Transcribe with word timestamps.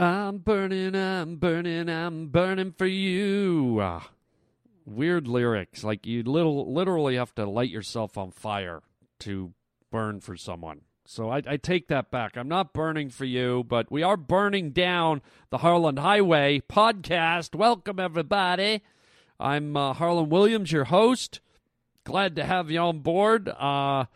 I'm 0.00 0.38
burning, 0.38 0.96
I'm 0.96 1.36
burning, 1.36 1.90
I'm 1.90 2.28
burning 2.28 2.72
for 2.72 2.86
you. 2.86 4.00
Weird 4.86 5.28
lyrics. 5.28 5.84
Like 5.84 6.06
you 6.06 6.22
little 6.22 6.72
literally 6.72 7.16
have 7.16 7.34
to 7.34 7.44
light 7.44 7.68
yourself 7.68 8.16
on 8.16 8.30
fire 8.30 8.80
to 9.18 9.52
burn 9.90 10.20
for 10.20 10.38
someone. 10.38 10.80
So 11.04 11.28
I, 11.28 11.42
I 11.46 11.58
take 11.58 11.88
that 11.88 12.10
back. 12.10 12.38
I'm 12.38 12.48
not 12.48 12.72
burning 12.72 13.10
for 13.10 13.26
you, 13.26 13.62
but 13.62 13.92
we 13.92 14.02
are 14.02 14.16
burning 14.16 14.70
down 14.70 15.20
the 15.50 15.58
Harland 15.58 15.98
Highway 15.98 16.62
podcast. 16.66 17.54
Welcome, 17.54 18.00
everybody. 18.00 18.80
I'm 19.38 19.76
uh, 19.76 19.92
Harland 19.92 20.30
Williams, 20.32 20.72
your 20.72 20.84
host. 20.84 21.40
Glad 22.04 22.36
to 22.36 22.44
have 22.44 22.70
you 22.70 22.78
on 22.80 23.00
board. 23.00 23.50
Uh, 23.50 24.06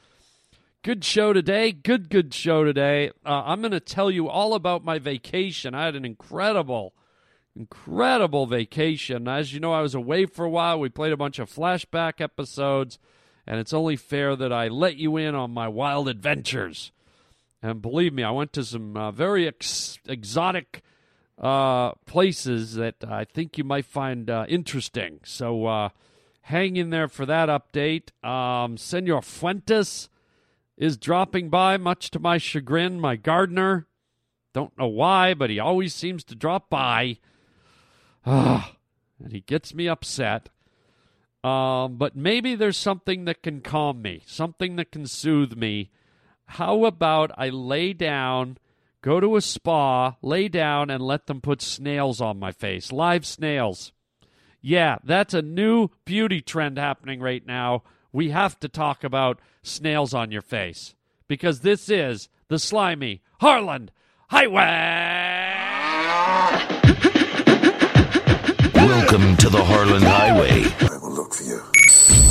good 0.85 1.03
show 1.03 1.33
today. 1.33 1.73
Good, 1.73 2.11
good 2.11 2.35
show 2.35 2.63
today. 2.63 3.11
Uh, 3.25 3.43
I'm 3.47 3.63
going 3.63 3.73
to 3.73 3.81
tell 3.81 4.11
you 4.11 4.29
all 4.29 4.53
about 4.53 4.85
my 4.85 4.99
vacation. 4.99 5.75
I 5.75 5.87
had 5.87 5.97
an 5.97 6.05
incredible, 6.05 6.93
incredible 7.57 8.47
vacation. 8.47 9.27
As 9.27 9.55
you 9.55 9.61
know, 9.61 9.73
I 9.73 9.81
was 9.81 9.95
away 9.95 10.27
for 10.27 10.45
a 10.45 10.51
while. 10.51 10.79
We 10.79 10.91
played 10.91 11.15
a 11.15 11.17
bunch 11.17 11.39
of 11.39 11.51
flashback 11.51 12.21
episodes, 12.21 12.99
and 13.47 13.59
it's 13.59 13.73
only 13.73 13.97
fair 13.97 14.37
that 14.37 14.53
I 14.53 14.69
let 14.69 14.97
you 14.97 15.17
in 15.17 15.35
on 15.35 15.53
my 15.53 15.69
wild 15.69 16.07
adventures. 16.07 16.93
And 17.63 17.81
believe 17.81 18.13
me, 18.13 18.23
I 18.23 18.31
went 18.31 18.53
to 18.53 18.63
some 18.63 18.95
uh, 18.95 19.11
very 19.11 19.49
ex- 19.49 19.99
exotic 20.07 20.83
uh, 21.39 21.93
places 22.05 22.75
that 22.75 22.97
I 23.09 23.25
think 23.25 23.57
you 23.57 23.65
might 23.65 23.87
find 23.87 24.29
uh, 24.29 24.45
interesting. 24.51 25.21
So 25.25 25.65
uh, 25.65 25.89
hang 26.43 26.77
in 26.77 26.91
there 26.91 27.09
for 27.09 27.25
that 27.25 27.49
update. 27.49 28.11
Um, 28.23 28.77
Senor 28.77 29.23
Fuentes 29.23 30.11
is 30.77 30.97
dropping 30.97 31.51
by, 31.51 31.77
much 31.77 32.11
to 32.11 32.19
my 32.19 32.39
chagrin. 32.39 33.01
My 33.01 33.17
gardener, 33.17 33.87
don't 34.53 34.77
know 34.79 34.89
why, 34.89 35.35
but 35.35 35.51
he 35.51 35.59
always 35.59 35.95
seems 35.95 36.25
to 36.25 36.35
drop 36.35 36.71
by. 36.71 37.19
Ah, 38.27 38.77
and 39.23 39.33
he 39.33 39.41
gets 39.41 39.75
me 39.75 39.89
upset. 39.89 40.49
Um, 41.43 41.97
but 41.97 42.17
maybe 42.17 42.55
there's 42.55 42.79
something 42.79 43.27
that 43.27 43.43
can 43.43 43.61
calm 43.61 44.01
me, 44.01 44.23
something 44.27 44.77
that 44.77 44.91
can 44.91 45.07
soothe 45.07 45.57
me. 45.57 45.91
How 46.47 46.85
about 46.85 47.31
I 47.37 47.51
lay 47.51 47.93
down, 47.93 48.57
go 49.03 49.21
to 49.21 49.37
a 49.37 49.43
spa, 49.43 50.17
lay 50.23 50.49
down, 50.49 50.89
and 50.89 51.03
let 51.03 51.27
them 51.27 51.43
put 51.43 51.61
snails 51.61 52.21
on 52.21 52.39
my 52.39 52.51
face? 52.51 52.93
Live 52.93 53.27
snails. 53.27 53.93
Yeah, 54.63 54.97
that's 55.05 55.35
a 55.35 55.43
new 55.43 55.89
beauty 56.07 56.41
trend 56.41 56.79
happening 56.79 57.21
right 57.21 57.45
now. 57.45 57.83
We 58.15 58.31
have 58.31 58.61
to 58.61 58.69
talk 58.69 59.03
about 59.03 59.41
snails 59.65 60.15
on 60.15 60.31
your 60.31 60.41
face 60.41 60.95
because 61.27 61.61
this 61.63 61.89
is 61.89 62.29
the 62.47 62.61
slimy 62.61 63.23
Harland 63.41 63.91
Highway. 64.29 64.61
Welcome 68.73 69.37
to 69.39 69.49
the 69.51 69.65
Harland 69.65 70.05
Highway. 70.05 70.63
I 70.89 70.97
will 70.99 71.11
look 71.11 71.35
for 71.35 71.43
you. 71.43 71.61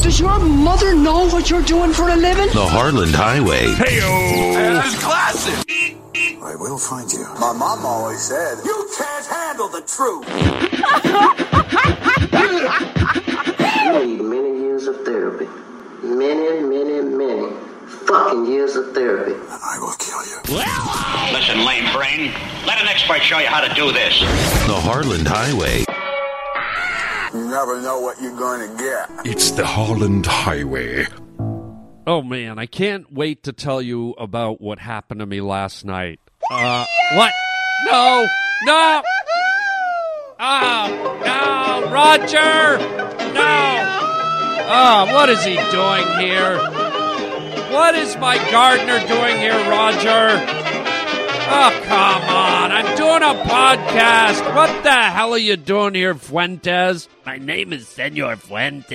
Does 0.02 0.22
your 0.22 0.40
mother 0.40 0.96
know 0.96 1.28
what 1.28 1.50
you're 1.50 1.62
doing 1.64 1.92
for 1.92 2.08
a 2.08 2.16
living? 2.16 2.48
The 2.54 2.66
Harland 2.66 3.14
Highway. 3.14 3.68
Hey, 3.74 4.00
That's 4.54 5.04
classic. 5.04 5.98
I 6.42 6.56
will 6.56 6.78
find 6.78 7.12
you. 7.12 7.26
My 7.42 7.52
mom 7.52 7.86
always 7.86 8.22
said, 8.22 8.60
"You 8.64 8.90
can't 8.98 9.26
handle 9.26 9.68
the 9.68 9.82
truth." 9.82 10.30
You 13.84 14.06
need 14.06 14.22
many 14.22 14.60
years 14.62 14.88
of 14.88 15.04
therapy. 15.04 15.50
Many, 16.04 16.62
many, 16.62 17.02
many 17.02 17.54
fucking 18.06 18.46
years 18.46 18.76
of 18.76 18.94
therapy. 18.94 19.36
I 19.50 19.78
will 19.80 19.94
kill 19.94 20.22
you. 20.26 20.38
Listen, 21.34 21.66
lame 21.66 21.92
brain. 21.94 22.34
Let 22.68 22.82
an 22.82 22.88
expert 22.88 23.22
show 23.22 23.40
you 23.40 23.48
how 23.48 23.62
to 23.62 23.74
do 23.74 23.92
this. 23.92 24.20
The 24.20 24.76
Harland 24.76 25.28
Highway. 25.28 25.86
You 27.34 27.50
never 27.50 27.82
know 27.82 28.02
what 28.02 28.22
you're 28.22 28.38
going 28.38 28.70
to 28.70 28.78
get. 28.78 29.10
It's 29.26 29.52
the 29.52 29.66
Harland 29.66 30.26
Highway. 30.26 31.08
Oh 32.06 32.22
man, 32.22 32.60
I 32.60 32.66
can't 32.66 33.12
wait 33.14 33.44
to 33.44 33.54
tell 33.54 33.82
you 33.82 34.12
about 34.12 34.60
what 34.60 34.80
happened 34.80 35.22
to 35.22 35.26
me 35.26 35.40
last 35.40 35.86
night. 35.86 36.20
Uh, 36.52 36.86
what? 37.14 37.32
No, 37.86 38.28
no. 38.66 39.02
Oh, 40.38 41.22
no, 41.26 41.92
Roger! 41.92 42.78
No! 43.34 43.93
Oh, 44.66 45.14
what 45.14 45.30
is 45.30 45.44
he 45.44 45.56
doing 45.56 46.08
here? 46.20 46.58
What 47.72 47.96
is 47.96 48.16
my 48.18 48.38
gardener 48.52 49.00
doing 49.08 49.38
here, 49.40 49.58
Roger? 49.70 50.38
Oh, 51.56 51.82
come 51.86 52.22
on. 52.24 52.72
I'm 52.72 52.96
doing 52.96 53.22
a 53.22 53.44
podcast. 53.44 54.56
What 54.56 54.84
the 54.84 54.92
hell 54.92 55.34
are 55.34 55.38
you 55.38 55.56
doing 55.58 55.94
here, 55.96 56.16
Fuentes? 56.16 57.10
My 57.26 57.38
name 57.38 57.74
is 57.74 57.88
Senor 57.88 58.36
Fuentes. 58.38 58.94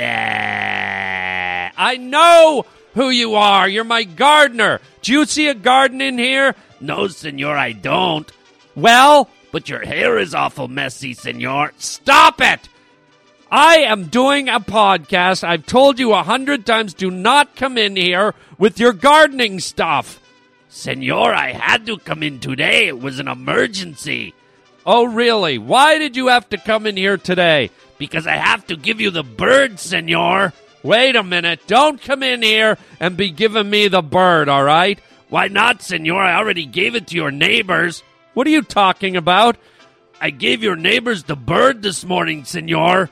I 1.76 1.96
know 2.00 2.64
who 2.94 3.10
you 3.10 3.34
are. 3.34 3.68
You're 3.68 3.84
my 3.84 4.04
gardener. 4.04 4.80
Do 5.02 5.12
you 5.12 5.24
see 5.24 5.48
a 5.48 5.54
garden 5.54 6.00
in 6.00 6.18
here? 6.18 6.54
No, 6.80 7.08
senor, 7.08 7.56
I 7.56 7.72
don't. 7.72 8.30
Well, 8.74 9.28
but 9.52 9.68
your 9.68 9.84
hair 9.84 10.18
is 10.18 10.34
awful 10.34 10.68
messy, 10.68 11.14
senor. 11.14 11.72
Stop 11.78 12.40
it! 12.40 12.68
I 13.50 13.78
am 13.78 14.08
doing 14.08 14.48
a 14.48 14.60
podcast. 14.60 15.42
I've 15.42 15.64
told 15.64 15.98
you 15.98 16.12
a 16.12 16.22
hundred 16.22 16.66
times 16.66 16.92
do 16.92 17.10
not 17.10 17.56
come 17.56 17.78
in 17.78 17.96
here 17.96 18.34
with 18.58 18.78
your 18.78 18.92
gardening 18.92 19.58
stuff. 19.60 20.20
Senor, 20.68 21.32
I 21.32 21.52
had 21.52 21.86
to 21.86 21.96
come 21.96 22.22
in 22.22 22.40
today. 22.40 22.88
It 22.88 23.00
was 23.00 23.18
an 23.18 23.28
emergency. 23.28 24.34
Oh, 24.84 25.04
really? 25.04 25.56
Why 25.56 25.98
did 25.98 26.14
you 26.14 26.26
have 26.26 26.46
to 26.50 26.58
come 26.58 26.86
in 26.86 26.98
here 26.98 27.16
today? 27.16 27.70
Because 27.96 28.26
I 28.26 28.36
have 28.36 28.66
to 28.66 28.76
give 28.76 29.00
you 29.00 29.10
the 29.10 29.24
bird, 29.24 29.80
senor. 29.80 30.52
Wait 30.82 31.16
a 31.16 31.22
minute. 31.22 31.60
Don't 31.66 32.00
come 32.00 32.22
in 32.22 32.42
here 32.42 32.76
and 33.00 33.16
be 33.16 33.30
giving 33.30 33.70
me 33.70 33.88
the 33.88 34.02
bird, 34.02 34.50
all 34.50 34.62
right? 34.62 35.00
Why 35.30 35.48
not, 35.48 35.82
senor? 35.82 36.22
I 36.22 36.36
already 36.36 36.66
gave 36.66 36.94
it 36.94 37.06
to 37.08 37.16
your 37.16 37.30
neighbors. 37.30 38.02
What 38.34 38.46
are 38.46 38.50
you 38.50 38.62
talking 38.62 39.16
about? 39.16 39.56
I 40.20 40.30
gave 40.30 40.62
your 40.62 40.76
neighbors 40.76 41.24
the 41.24 41.36
bird 41.36 41.80
this 41.80 42.04
morning, 42.04 42.44
senor. 42.44 43.08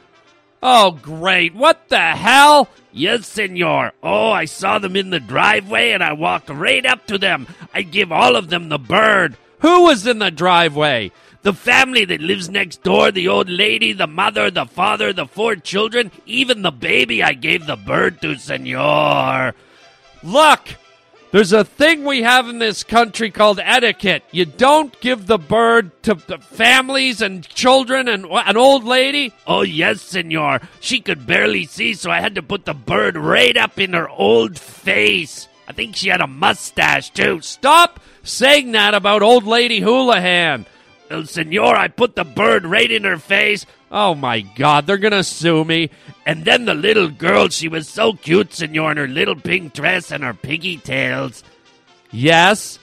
Oh, 0.68 0.90
great. 0.90 1.54
What 1.54 1.90
the 1.90 2.00
hell? 2.00 2.68
Yes, 2.90 3.28
senor. 3.28 3.92
Oh, 4.02 4.32
I 4.32 4.46
saw 4.46 4.80
them 4.80 4.96
in 4.96 5.10
the 5.10 5.20
driveway 5.20 5.92
and 5.92 6.02
I 6.02 6.12
walked 6.12 6.50
right 6.50 6.84
up 6.84 7.06
to 7.06 7.18
them. 7.18 7.46
I 7.72 7.82
give 7.82 8.10
all 8.10 8.34
of 8.34 8.48
them 8.48 8.68
the 8.68 8.78
bird. 8.78 9.36
Who 9.60 9.84
was 9.84 10.08
in 10.08 10.18
the 10.18 10.32
driveway? 10.32 11.12
The 11.42 11.52
family 11.52 12.04
that 12.06 12.20
lives 12.20 12.48
next 12.48 12.82
door, 12.82 13.12
the 13.12 13.28
old 13.28 13.48
lady, 13.48 13.92
the 13.92 14.08
mother, 14.08 14.50
the 14.50 14.66
father, 14.66 15.12
the 15.12 15.26
four 15.26 15.54
children, 15.54 16.10
even 16.26 16.62
the 16.62 16.72
baby 16.72 17.22
I 17.22 17.34
gave 17.34 17.66
the 17.66 17.76
bird 17.76 18.20
to, 18.22 18.34
senor. 18.34 19.54
Look, 20.24 20.68
there's 21.36 21.52
a 21.52 21.64
thing 21.64 22.02
we 22.04 22.22
have 22.22 22.48
in 22.48 22.60
this 22.60 22.82
country 22.82 23.30
called 23.30 23.60
etiquette. 23.62 24.24
You 24.30 24.46
don't 24.46 24.98
give 25.02 25.26
the 25.26 25.36
bird 25.36 25.90
to 26.04 26.16
families 26.16 27.20
and 27.20 27.46
children 27.46 28.08
and 28.08 28.24
an 28.24 28.56
old 28.56 28.84
lady. 28.84 29.34
Oh, 29.46 29.60
yes, 29.60 30.00
senor. 30.00 30.62
She 30.80 31.00
could 31.00 31.26
barely 31.26 31.66
see, 31.66 31.92
so 31.92 32.10
I 32.10 32.22
had 32.22 32.36
to 32.36 32.42
put 32.42 32.64
the 32.64 32.72
bird 32.72 33.18
right 33.18 33.54
up 33.54 33.78
in 33.78 33.92
her 33.92 34.08
old 34.08 34.58
face. 34.58 35.46
I 35.68 35.74
think 35.74 35.94
she 35.94 36.08
had 36.08 36.22
a 36.22 36.26
mustache, 36.26 37.10
too. 37.10 37.42
Stop 37.42 38.00
saying 38.22 38.72
that 38.72 38.94
about 38.94 39.20
old 39.20 39.44
lady 39.44 39.80
Houlihan. 39.80 40.64
Well, 41.10 41.26
senor, 41.26 41.76
I 41.76 41.88
put 41.88 42.16
the 42.16 42.24
bird 42.24 42.64
right 42.64 42.90
in 42.90 43.04
her 43.04 43.18
face. 43.18 43.66
Oh 43.90 44.14
my 44.14 44.40
god, 44.40 44.86
they're 44.86 44.98
gonna 44.98 45.22
sue 45.22 45.64
me. 45.64 45.90
And 46.24 46.44
then 46.44 46.64
the 46.64 46.74
little 46.74 47.08
girl, 47.08 47.48
she 47.48 47.68
was 47.68 47.88
so 47.88 48.14
cute, 48.14 48.52
senor, 48.52 48.90
in 48.90 48.96
her 48.96 49.08
little 49.08 49.36
pink 49.36 49.74
dress 49.74 50.10
and 50.10 50.24
her 50.24 50.34
piggy 50.34 50.76
tails. 50.76 51.44
Yes? 52.10 52.78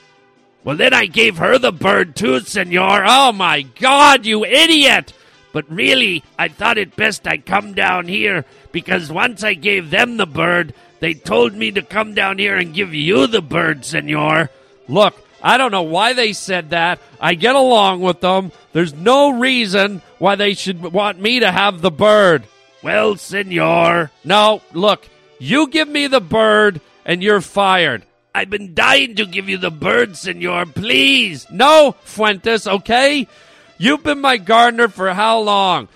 Well, 0.64 0.76
then 0.76 0.94
I 0.94 1.06
gave 1.06 1.36
her 1.36 1.58
the 1.58 1.72
bird 1.72 2.16
too, 2.16 2.40
senor. 2.40 3.04
Oh 3.06 3.32
my 3.32 3.62
god, 3.62 4.24
you 4.24 4.44
idiot! 4.44 5.12
But 5.52 5.70
really, 5.70 6.24
I 6.38 6.48
thought 6.48 6.78
it 6.78 6.96
best 6.96 7.28
I 7.28 7.36
come 7.38 7.74
down 7.74 8.08
here 8.08 8.44
because 8.72 9.12
once 9.12 9.44
I 9.44 9.54
gave 9.54 9.90
them 9.90 10.16
the 10.16 10.26
bird, 10.26 10.74
they 11.00 11.14
told 11.14 11.54
me 11.54 11.70
to 11.72 11.82
come 11.82 12.14
down 12.14 12.38
here 12.38 12.56
and 12.56 12.74
give 12.74 12.94
you 12.94 13.26
the 13.26 13.42
bird, 13.42 13.84
senor. 13.84 14.50
Look, 14.88 15.23
I 15.44 15.58
don't 15.58 15.70
know 15.70 15.82
why 15.82 16.14
they 16.14 16.32
said 16.32 16.70
that. 16.70 17.00
I 17.20 17.34
get 17.34 17.54
along 17.54 18.00
with 18.00 18.20
them. 18.20 18.50
There's 18.72 18.94
no 18.94 19.38
reason 19.38 20.00
why 20.18 20.36
they 20.36 20.54
should 20.54 20.82
want 20.82 21.20
me 21.20 21.40
to 21.40 21.52
have 21.52 21.82
the 21.82 21.90
bird. 21.90 22.44
Well, 22.82 23.16
senor. 23.16 24.10
No, 24.24 24.62
look, 24.72 25.06
you 25.38 25.68
give 25.68 25.86
me 25.86 26.06
the 26.06 26.20
bird 26.20 26.80
and 27.04 27.22
you're 27.22 27.42
fired. 27.42 28.04
I've 28.34 28.50
been 28.50 28.74
dying 28.74 29.16
to 29.16 29.26
give 29.26 29.48
you 29.48 29.58
the 29.58 29.70
bird, 29.70 30.16
senor. 30.16 30.66
Please. 30.66 31.46
No, 31.50 31.94
Fuentes, 32.04 32.66
okay? 32.66 33.28
You've 33.76 34.02
been 34.02 34.20
my 34.20 34.38
gardener 34.38 34.88
for 34.88 35.12
how 35.12 35.40
long? 35.40 35.88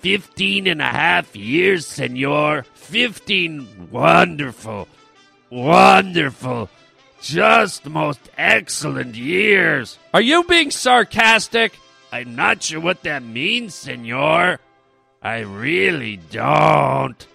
Fifteen 0.00 0.66
and 0.66 0.80
a 0.80 0.86
half 0.86 1.36
years, 1.36 1.86
senor. 1.86 2.64
Fifteen 2.74 3.88
wonderful, 3.90 4.88
wonderful, 5.50 6.70
just 7.26 7.86
most 7.86 8.20
excellent 8.38 9.16
years. 9.16 9.98
Are 10.14 10.20
you 10.20 10.44
being 10.44 10.70
sarcastic? 10.70 11.78
I'm 12.12 12.36
not 12.36 12.62
sure 12.62 12.80
what 12.80 13.02
that 13.02 13.22
means, 13.22 13.74
senor. 13.74 14.60
I 15.20 15.40
really 15.40 16.18
don't. 16.30 17.26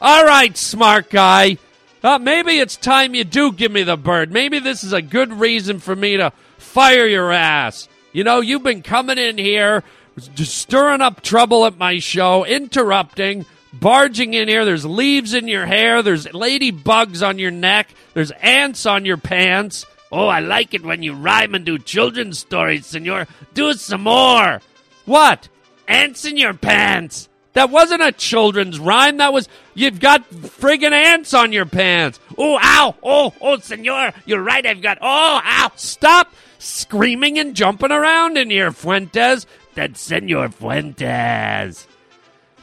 All 0.00 0.24
right, 0.24 0.56
smart 0.56 1.10
guy. 1.10 1.58
Uh, 2.02 2.18
maybe 2.18 2.58
it's 2.58 2.76
time 2.76 3.14
you 3.14 3.24
do 3.24 3.52
give 3.52 3.72
me 3.72 3.82
the 3.82 3.96
bird. 3.96 4.32
Maybe 4.32 4.58
this 4.58 4.84
is 4.84 4.92
a 4.92 5.02
good 5.02 5.32
reason 5.32 5.80
for 5.80 5.94
me 5.94 6.16
to 6.16 6.32
fire 6.56 7.06
your 7.06 7.30
ass. 7.30 7.88
You 8.12 8.24
know, 8.24 8.40
you've 8.40 8.62
been 8.62 8.82
coming 8.82 9.18
in 9.18 9.38
here, 9.38 9.84
just 10.34 10.56
stirring 10.56 11.00
up 11.02 11.20
trouble 11.20 11.66
at 11.66 11.76
my 11.76 11.98
show, 11.98 12.44
interrupting, 12.44 13.44
barging 13.80 14.34
in 14.34 14.48
here. 14.48 14.64
There's 14.64 14.84
leaves 14.84 15.34
in 15.34 15.48
your 15.48 15.66
hair, 15.66 16.02
there's 16.02 16.26
ladybugs 16.26 17.26
on 17.26 17.38
your 17.38 17.50
neck, 17.50 17.88
there's 18.14 18.30
ants 18.30 18.86
on 18.86 19.04
your 19.04 19.16
pants. 19.16 19.86
Oh, 20.12 20.28
I 20.28 20.40
like 20.40 20.74
it 20.74 20.84
when 20.84 21.02
you 21.02 21.14
rhyme 21.14 21.54
and 21.54 21.64
do 21.64 21.78
children's 21.78 22.38
stories, 22.38 22.86
senor. 22.86 23.26
Do 23.52 23.72
some 23.74 24.02
more. 24.02 24.60
What? 25.06 25.48
Ants 25.88 26.24
in 26.24 26.36
your 26.36 26.54
pants. 26.54 27.28
That 27.54 27.70
wasn't 27.70 28.02
a 28.02 28.12
children's 28.12 28.78
rhyme. 28.78 29.18
That 29.18 29.32
was, 29.32 29.48
you've 29.74 30.00
got 30.00 30.28
friggin' 30.30 30.92
ants 30.92 31.34
on 31.34 31.52
your 31.52 31.66
pants. 31.66 32.18
Oh, 32.36 32.58
ow. 32.60 32.96
Oh, 33.02 33.32
oh, 33.40 33.58
senor. 33.58 34.12
You're 34.26 34.42
right. 34.42 34.66
I've 34.66 34.82
got, 34.82 34.98
oh, 35.00 35.40
ow. 35.44 35.72
Stop 35.76 36.32
screaming 36.58 37.38
and 37.38 37.54
jumping 37.54 37.92
around 37.92 38.38
in 38.38 38.50
here, 38.50 38.72
Fuentes. 38.72 39.46
That's 39.74 40.00
Senor 40.00 40.48
Fuentes. 40.50 41.86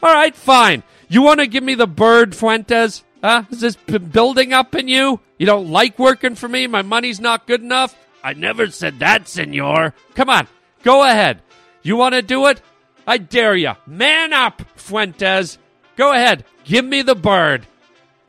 All 0.02 0.12
right, 0.12 0.34
fine. 0.34 0.82
You 1.12 1.20
want 1.20 1.40
to 1.40 1.46
give 1.46 1.62
me 1.62 1.74
the 1.74 1.86
bird, 1.86 2.34
Fuentes? 2.34 3.04
Huh? 3.22 3.42
Is 3.50 3.60
this 3.60 3.76
building 3.76 4.54
up 4.54 4.74
in 4.74 4.88
you? 4.88 5.20
You 5.36 5.44
don't 5.44 5.70
like 5.70 5.98
working 5.98 6.36
for 6.36 6.48
me? 6.48 6.66
My 6.66 6.80
money's 6.80 7.20
not 7.20 7.46
good 7.46 7.60
enough? 7.60 7.94
I 8.24 8.32
never 8.32 8.68
said 8.68 9.00
that, 9.00 9.28
senor. 9.28 9.92
Come 10.14 10.30
on, 10.30 10.48
go 10.82 11.02
ahead. 11.04 11.42
You 11.82 11.96
want 11.96 12.14
to 12.14 12.22
do 12.22 12.46
it? 12.46 12.62
I 13.06 13.18
dare 13.18 13.54
you. 13.54 13.72
Man 13.86 14.32
up, 14.32 14.62
Fuentes. 14.76 15.58
Go 15.96 16.12
ahead. 16.12 16.46
Give 16.64 16.84
me 16.86 17.02
the 17.02 17.14
bird. 17.14 17.66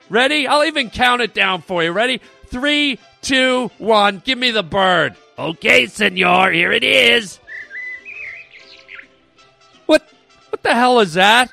Ready? 0.10 0.46
I'll 0.46 0.66
even 0.66 0.90
count 0.90 1.22
it 1.22 1.34
down 1.34 1.62
for 1.62 1.82
you. 1.86 1.94
Ready? 1.94 2.20
Three, 2.48 3.00
two, 3.22 3.72
one. 3.78 4.22
Give 4.26 4.38
me 4.38 4.52
the 4.52 4.62
bird. 4.62 5.16
Okay, 5.40 5.86
senor. 5.88 6.52
Here 6.52 6.74
it 6.74 6.84
is. 6.84 7.40
What? 9.86 10.06
What 10.50 10.64
the 10.64 10.74
hell 10.74 11.00
is 11.00 11.14
that? 11.14 11.50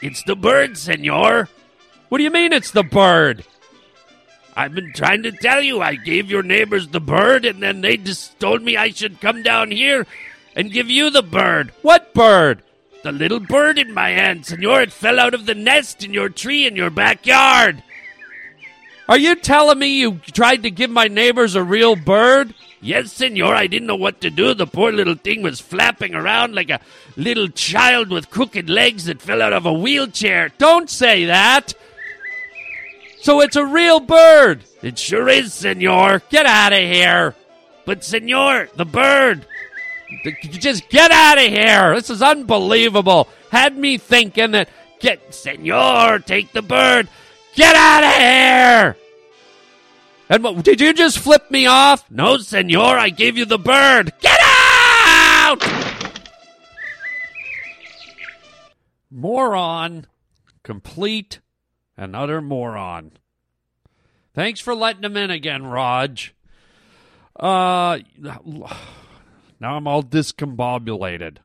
It's 0.00 0.22
the 0.24 0.36
bird, 0.36 0.76
senor. 0.76 1.48
What 2.08 2.18
do 2.18 2.24
you 2.24 2.30
mean 2.30 2.52
it's 2.52 2.70
the 2.70 2.82
bird? 2.82 3.44
I've 4.56 4.74
been 4.74 4.92
trying 4.92 5.22
to 5.24 5.32
tell 5.32 5.60
you. 5.60 5.82
I 5.82 5.96
gave 5.96 6.30
your 6.30 6.42
neighbors 6.42 6.88
the 6.88 7.00
bird, 7.00 7.44
and 7.44 7.62
then 7.62 7.80
they 7.80 7.96
just 7.96 8.38
told 8.40 8.62
me 8.62 8.76
I 8.76 8.90
should 8.90 9.20
come 9.20 9.42
down 9.42 9.70
here 9.70 10.06
and 10.54 10.72
give 10.72 10.88
you 10.88 11.10
the 11.10 11.22
bird. 11.22 11.72
What 11.82 12.14
bird? 12.14 12.62
The 13.02 13.12
little 13.12 13.40
bird 13.40 13.78
in 13.78 13.92
my 13.92 14.10
hand, 14.10 14.46
senor. 14.46 14.82
It 14.82 14.92
fell 14.92 15.20
out 15.20 15.34
of 15.34 15.46
the 15.46 15.54
nest 15.54 16.02
in 16.02 16.14
your 16.14 16.28
tree 16.28 16.66
in 16.66 16.74
your 16.74 16.90
backyard. 16.90 17.82
Are 19.08 19.18
you 19.18 19.36
telling 19.36 19.78
me 19.78 20.00
you 20.00 20.20
tried 20.32 20.62
to 20.64 20.70
give 20.70 20.90
my 20.90 21.06
neighbors 21.06 21.54
a 21.54 21.62
real 21.62 21.94
bird? 21.94 22.54
Yes, 22.86 23.14
senor. 23.14 23.52
I 23.52 23.66
didn't 23.66 23.88
know 23.88 23.96
what 23.96 24.20
to 24.20 24.30
do. 24.30 24.54
The 24.54 24.64
poor 24.64 24.92
little 24.92 25.16
thing 25.16 25.42
was 25.42 25.58
flapping 25.60 26.14
around 26.14 26.54
like 26.54 26.70
a 26.70 26.78
little 27.16 27.48
child 27.48 28.10
with 28.10 28.30
crooked 28.30 28.70
legs 28.70 29.06
that 29.06 29.20
fell 29.20 29.42
out 29.42 29.52
of 29.52 29.66
a 29.66 29.72
wheelchair. 29.72 30.50
Don't 30.56 30.88
say 30.88 31.24
that. 31.24 31.74
So 33.22 33.40
it's 33.40 33.56
a 33.56 33.66
real 33.66 33.98
bird. 33.98 34.62
It 34.82 35.00
sure 35.00 35.28
is, 35.28 35.52
senor. 35.52 36.22
Get 36.30 36.46
out 36.46 36.72
of 36.72 36.78
here. 36.78 37.34
But, 37.86 38.04
senor, 38.04 38.68
the 38.76 38.84
bird. 38.84 39.44
Just 40.44 40.88
get 40.88 41.10
out 41.10 41.38
of 41.38 41.44
here. 41.44 41.92
This 41.96 42.08
is 42.08 42.22
unbelievable. 42.22 43.26
Had 43.50 43.76
me 43.76 43.98
thinking 43.98 44.52
that, 44.52 44.68
get, 45.00 45.34
senor, 45.34 46.20
take 46.20 46.52
the 46.52 46.62
bird. 46.62 47.08
Get 47.56 47.74
out 47.74 48.04
of 48.04 48.12
here. 48.12 48.55
And 50.28 50.64
did 50.64 50.80
you 50.80 50.92
just 50.92 51.18
flip 51.18 51.50
me 51.50 51.66
off? 51.66 52.10
No, 52.10 52.38
senor, 52.38 52.98
I 52.98 53.10
gave 53.10 53.38
you 53.38 53.44
the 53.44 53.58
bird. 53.58 54.12
Get 54.20 54.38
out! 54.42 55.62
Moron. 59.10 60.06
Complete 60.64 61.40
and 61.96 62.16
utter 62.16 62.40
moron. 62.40 63.12
Thanks 64.34 64.60
for 64.60 64.74
letting 64.74 65.04
him 65.04 65.16
in 65.16 65.30
again, 65.30 65.64
Raj. 65.64 66.34
Uh, 67.38 68.00
now 68.18 69.76
I'm 69.76 69.86
all 69.86 70.02
discombobulated. 70.02 71.38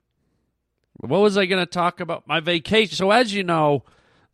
What 0.97 1.21
was 1.21 1.37
I 1.37 1.45
going 1.45 1.63
to 1.63 1.71
talk 1.71 1.99
about? 1.99 2.27
My 2.27 2.39
vacation. 2.39 2.95
So, 2.95 3.11
as 3.11 3.33
you 3.33 3.43
know, 3.43 3.83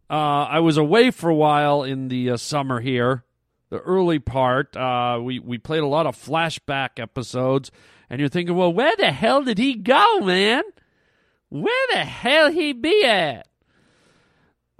uh, 0.09 0.13
I 0.49 0.59
was 0.59 0.77
away 0.77 1.11
for 1.11 1.29
a 1.29 1.35
while 1.35 1.83
in 1.83 2.07
the 2.07 2.31
uh, 2.31 2.37
summer 2.37 2.79
here. 2.79 3.23
The 3.69 3.79
early 3.79 4.19
part, 4.19 4.77
uh, 4.77 5.19
we 5.21 5.39
we 5.39 5.57
played 5.57 5.83
a 5.83 5.87
lot 5.87 6.05
of 6.05 6.15
flashback 6.15 6.99
episodes, 6.99 7.69
and 8.09 8.19
you're 8.19 8.29
thinking, 8.29 8.55
well, 8.55 8.71
where 8.71 8.95
the 8.95 9.11
hell 9.11 9.43
did 9.43 9.57
he 9.57 9.75
go, 9.75 10.21
man? 10.21 10.63
Where 11.49 11.87
the 11.91 12.05
hell 12.05 12.51
he 12.51 12.73
be 12.73 13.03
at? 13.05 13.47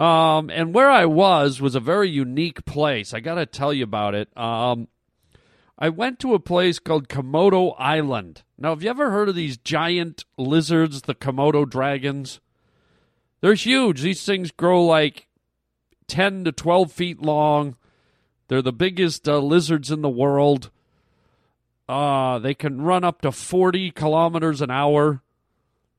Um, 0.00 0.48
and 0.50 0.72
where 0.72 0.90
I 0.90 1.06
was 1.06 1.60
was 1.60 1.74
a 1.74 1.80
very 1.80 2.08
unique 2.08 2.64
place. 2.64 3.12
I 3.12 3.20
got 3.20 3.34
to 3.34 3.46
tell 3.46 3.72
you 3.72 3.84
about 3.84 4.14
it. 4.14 4.34
Um, 4.36 4.88
I 5.78 5.88
went 5.88 6.18
to 6.20 6.34
a 6.34 6.40
place 6.40 6.78
called 6.78 7.08
Komodo 7.08 7.74
Island. 7.78 8.42
Now, 8.56 8.70
have 8.70 8.82
you 8.82 8.90
ever 8.90 9.10
heard 9.10 9.28
of 9.28 9.34
these 9.34 9.56
giant 9.56 10.24
lizards, 10.36 11.02
the 11.02 11.14
Komodo 11.14 11.68
dragons? 11.68 12.40
They're 13.40 13.54
huge. 13.54 14.02
These 14.02 14.24
things 14.24 14.50
grow 14.50 14.84
like 14.84 15.28
10 16.08 16.44
to 16.44 16.52
12 16.52 16.92
feet 16.92 17.22
long. 17.22 17.76
They're 18.48 18.62
the 18.62 18.72
biggest 18.72 19.28
uh, 19.28 19.38
lizards 19.38 19.90
in 19.90 20.02
the 20.02 20.08
world. 20.08 20.70
Uh, 21.88 22.38
they 22.38 22.54
can 22.54 22.82
run 22.82 23.04
up 23.04 23.22
to 23.22 23.32
40 23.32 23.90
kilometers 23.92 24.60
an 24.60 24.70
hour. 24.70 25.22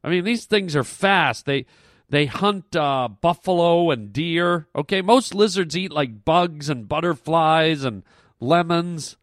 I 0.04 0.10
mean, 0.10 0.24
these 0.24 0.46
things 0.46 0.75
are 0.75 0.84
fast. 0.84 1.46
They 1.46 1.66
they 2.10 2.25
hunt 2.25 2.75
uh, 2.75 3.07
buffalo 3.07 3.92
and 3.92 4.12
deer. 4.12 4.68
Okay, 4.75 5.01
most 5.01 5.36
lizards 5.36 5.78
eat 5.78 5.92
like 5.92 6.25
bugs 6.25 6.69
and 6.69 6.90
butterflies 6.90 7.84
and 7.84 8.04
lemons. 8.40 9.16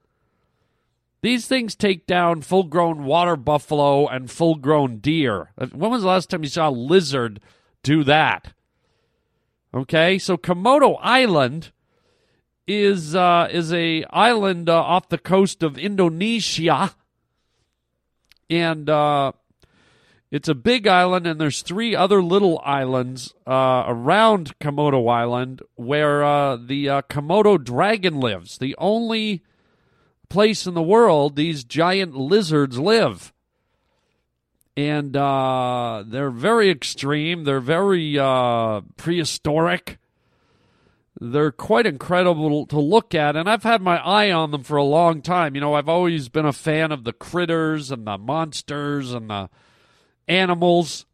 These 1.22 1.48
things 1.48 1.74
take 1.74 2.06
down 2.06 2.42
full 2.42 2.64
grown 2.64 3.04
water 3.04 3.34
buffalo 3.34 4.06
and 4.06 4.30
full 4.30 4.54
grown 4.54 4.98
deer. 4.98 5.50
When 5.56 5.90
was 5.90 6.02
the 6.02 6.08
last 6.08 6.30
time 6.30 6.44
you 6.44 6.48
saw 6.48 6.68
a 6.68 6.70
lizard 6.70 7.40
do 7.82 8.04
that? 8.04 8.52
Okay, 9.74 10.18
so 10.18 10.36
Komodo 10.36 10.96
Island 11.00 11.72
is 12.66 13.14
uh, 13.14 13.48
is 13.50 13.72
a 13.72 14.04
island 14.10 14.68
uh, 14.68 14.80
off 14.80 15.08
the 15.08 15.18
coast 15.18 15.62
of 15.62 15.78
Indonesia, 15.78 16.94
and 18.50 18.90
uh, 18.90 19.32
it's 20.30 20.48
a 20.48 20.54
big 20.54 20.86
island, 20.86 21.26
and 21.26 21.40
there's 21.40 21.62
three 21.62 21.94
other 21.94 22.22
little 22.22 22.60
islands 22.64 23.34
uh, 23.46 23.84
around 23.86 24.58
Komodo 24.58 25.08
Island 25.08 25.62
where 25.76 26.24
uh, 26.24 26.56
the 26.56 26.88
uh, 26.88 27.02
Komodo 27.02 27.62
dragon 27.62 28.20
lives. 28.20 28.58
The 28.58 28.74
only 28.78 29.42
place 30.28 30.66
in 30.66 30.74
the 30.74 30.82
world 30.82 31.36
these 31.36 31.62
giant 31.62 32.16
lizards 32.16 32.78
live. 32.78 33.32
And 34.78 35.14
they're 35.14 36.30
very 36.30 36.70
extreme. 36.70 37.44
They're 37.44 37.60
very 37.60 38.16
prehistoric. 38.96 39.98
They're 41.18 41.52
quite 41.52 41.86
incredible 41.86 42.66
to 42.66 42.78
look 42.78 43.14
at, 43.14 43.36
and 43.36 43.48
I've 43.48 43.62
had 43.62 43.80
my 43.80 43.96
eye 43.98 44.30
on 44.30 44.50
them 44.50 44.62
for 44.62 44.76
a 44.76 44.84
long 44.84 45.22
time. 45.22 45.54
You 45.54 45.62
know, 45.62 45.72
I've 45.72 45.88
always 45.88 46.28
been 46.28 46.44
a 46.44 46.52
fan 46.52 46.92
of 46.92 47.04
the 47.04 47.14
critters 47.14 47.90
and 47.90 48.06
the 48.06 48.18
monsters 48.18 49.14
and 49.14 49.30
the 49.30 49.48
animals. 50.28 51.06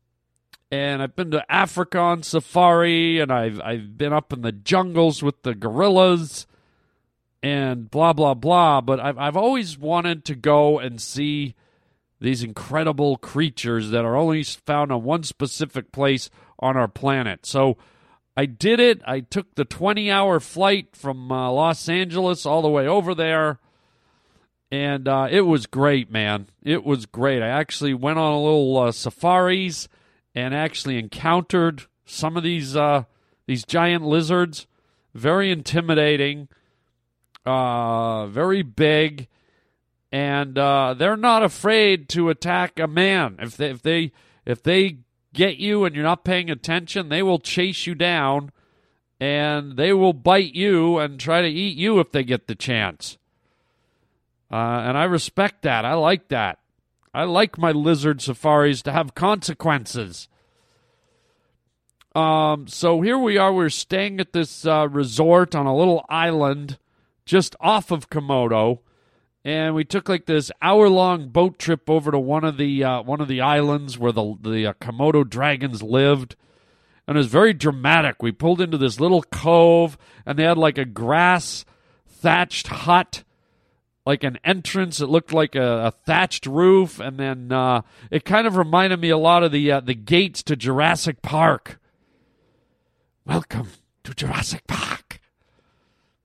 And 0.73 1.03
I've 1.03 1.15
been 1.15 1.31
to 1.33 1.53
Africa 1.53 1.99
on 1.99 2.23
safari, 2.23 3.21
and 3.21 3.31
I've 3.31 3.61
I've 3.61 3.97
been 3.97 4.13
up 4.13 4.33
in 4.33 4.41
the 4.41 4.53
jungles 4.53 5.23
with 5.23 5.43
the 5.43 5.55
gorillas, 5.55 6.47
and 7.43 7.91
blah 7.91 8.13
blah 8.13 8.35
blah. 8.35 8.81
But 8.81 8.99
I've 8.99 9.19
I've 9.19 9.37
always 9.37 9.79
wanted 9.79 10.25
to 10.25 10.35
go 10.35 10.79
and 10.79 11.01
see 11.01 11.55
these 12.21 12.43
incredible 12.43 13.19
creatures 13.19 13.91
that 13.91 14.05
are 14.05 14.17
only 14.17 14.43
found 14.43 14.91
on 14.91 15.05
one 15.05 15.23
specific 15.25 15.93
place 15.93 16.31
on 16.59 16.77
our 16.77 16.89
planet. 16.89 17.45
So 17.45 17.77
I 18.37 18.47
did 18.47 18.81
it. 18.81 19.03
I 19.07 19.21
took 19.21 19.55
the 19.55 19.65
20 19.65 20.11
hour 20.11 20.41
flight 20.41 20.97
from 20.97 21.31
uh, 21.31 21.51
Los 21.51 21.89
Angeles 21.89 22.47
all 22.47 22.63
the 22.63 22.69
way 22.69 22.87
over 22.87 23.15
there 23.15 23.59
and 24.73 25.07
uh, 25.07 25.29
it 25.31 25.43
was 25.43 25.67
great, 25.67 26.11
man. 26.11 26.47
It 26.63 26.83
was 26.83 27.05
great. 27.05 27.43
I 27.43 27.49
actually 27.49 27.93
went 27.93 28.19
on 28.19 28.33
a 28.33 28.43
little 28.43 28.79
uh, 28.79 28.91
safaris 28.91 29.87
and 30.35 30.55
actually 30.55 30.99
encountered 30.99 31.83
some 32.07 32.39
of 32.39 32.43
these 32.43 32.75
uh, 32.75 33.05
these 33.47 33.67
giant 33.67 34.03
lizards. 34.03 34.67
Very 35.15 35.53
intimidating, 35.53 36.49
uh, 37.45 38.27
very 38.29 38.63
big, 38.63 39.29
and 40.11 40.57
uh, 40.57 40.95
they're 40.95 41.19
not 41.19 41.43
afraid 41.43 42.09
to 42.09 42.31
attack 42.31 42.79
a 42.79 42.89
man 42.89 43.37
if 43.41 43.59
they 43.59 43.69
if 43.69 43.83
they 43.83 44.13
if 44.47 44.63
they 44.63 45.01
get 45.33 45.57
you 45.57 45.85
and 45.85 45.95
you're 45.95 46.05
not 46.05 46.25
paying 46.25 46.51
attention, 46.51 47.09
they 47.09 47.23
will 47.23 47.39
chase 47.39 47.87
you 47.87 47.95
down 47.95 48.53
and 49.21 49.77
they 49.77 49.93
will 49.93 50.13
bite 50.13 50.55
you 50.55 50.99
and 50.99 51.19
try 51.19 51.43
to 51.43 51.49
eat 51.49 51.77
you 51.77 52.01
if 52.01 52.11
they 52.13 52.25
get 52.25 52.47
the 52.47 52.55
chance. 52.55 53.19
Uh, 54.51 54.83
and 54.85 54.99
I 54.99 55.05
respect 55.05 55.63
that. 55.63 55.85
I 55.85 55.95
like 55.95 56.29
that. 56.29 56.59
I 57.15 57.25
like 57.25 57.59
my 57.59 57.73
lizard 57.73 58.21
safaris 58.21 58.83
to 58.83 58.93
have 58.93 59.15
consequences. 59.15 60.29
Um, 62.15 62.67
so 62.69 63.01
here 63.01 63.19
we 63.19 63.39
are. 63.39 63.53
We're 63.53 63.71
staying 63.71 64.21
at 64.21 64.33
this 64.33 64.67
uh, 64.67 64.89
resort 64.91 65.55
on 65.55 65.67
a 65.67 65.77
little 65.77 66.05
island 66.09 66.79
just 67.25 67.57
off 67.61 67.91
of 67.91 68.11
Komodo, 68.11 68.81
and 69.45 69.75
we 69.75 69.85
took 69.85 70.09
like 70.09 70.27
this 70.27 70.51
hour 70.61 70.89
long 70.89 71.29
boat 71.29 71.59
trip 71.59 71.89
over 71.91 72.11
to 72.11 72.19
one 72.19 72.45
of 72.45 72.57
the 72.57 72.85
uh, 72.85 73.03
one 73.03 73.21
of 73.21 73.29
the 73.29 73.41
islands 73.41 73.99
where 73.99 74.13
the 74.13 74.37
the 74.41 74.67
uh, 74.69 74.73
Komodo 74.75 75.29
dragons 75.29 75.83
lived. 75.83 76.37
And 77.07 77.17
it 77.17 77.19
was 77.19 77.27
very 77.27 77.53
dramatic. 77.53 78.23
We 78.23 78.31
pulled 78.31 78.61
into 78.61 78.79
this 78.79 79.01
little 79.01 79.25
cove, 79.25 79.99
and 80.25 80.39
they 80.39 80.45
had 80.45 80.57
like 80.57 80.79
a 80.79 80.85
grass 80.85 81.65
thatched 82.07 82.69
hut 82.69 83.25
like 84.05 84.25
an 84.25 84.39
entrance. 84.45 85.01
It 85.01 85.09
looked 85.09 85.33
like 85.33 85.55
a, 85.55 85.87
a 85.87 85.91
thatched 85.91 86.47
roof, 86.47 87.01
and 87.01 87.19
then 87.19 87.53
uh, 87.53 87.83
it 88.11 88.25
kind 88.25 88.47
of 88.47 88.57
reminded 88.57 89.01
me 89.01 89.11
a 89.11 89.19
lot 89.19 89.43
of 89.43 89.53
the 89.53 89.71
uh, 89.73 89.81
the 89.81 89.95
gates 89.95 90.43
to 90.45 90.57
Jurassic 90.57 91.23
Park. 91.23 91.81
Welcome 93.25 93.69
to 94.05 94.15
Jurassic 94.15 94.67
Park. 94.67 95.02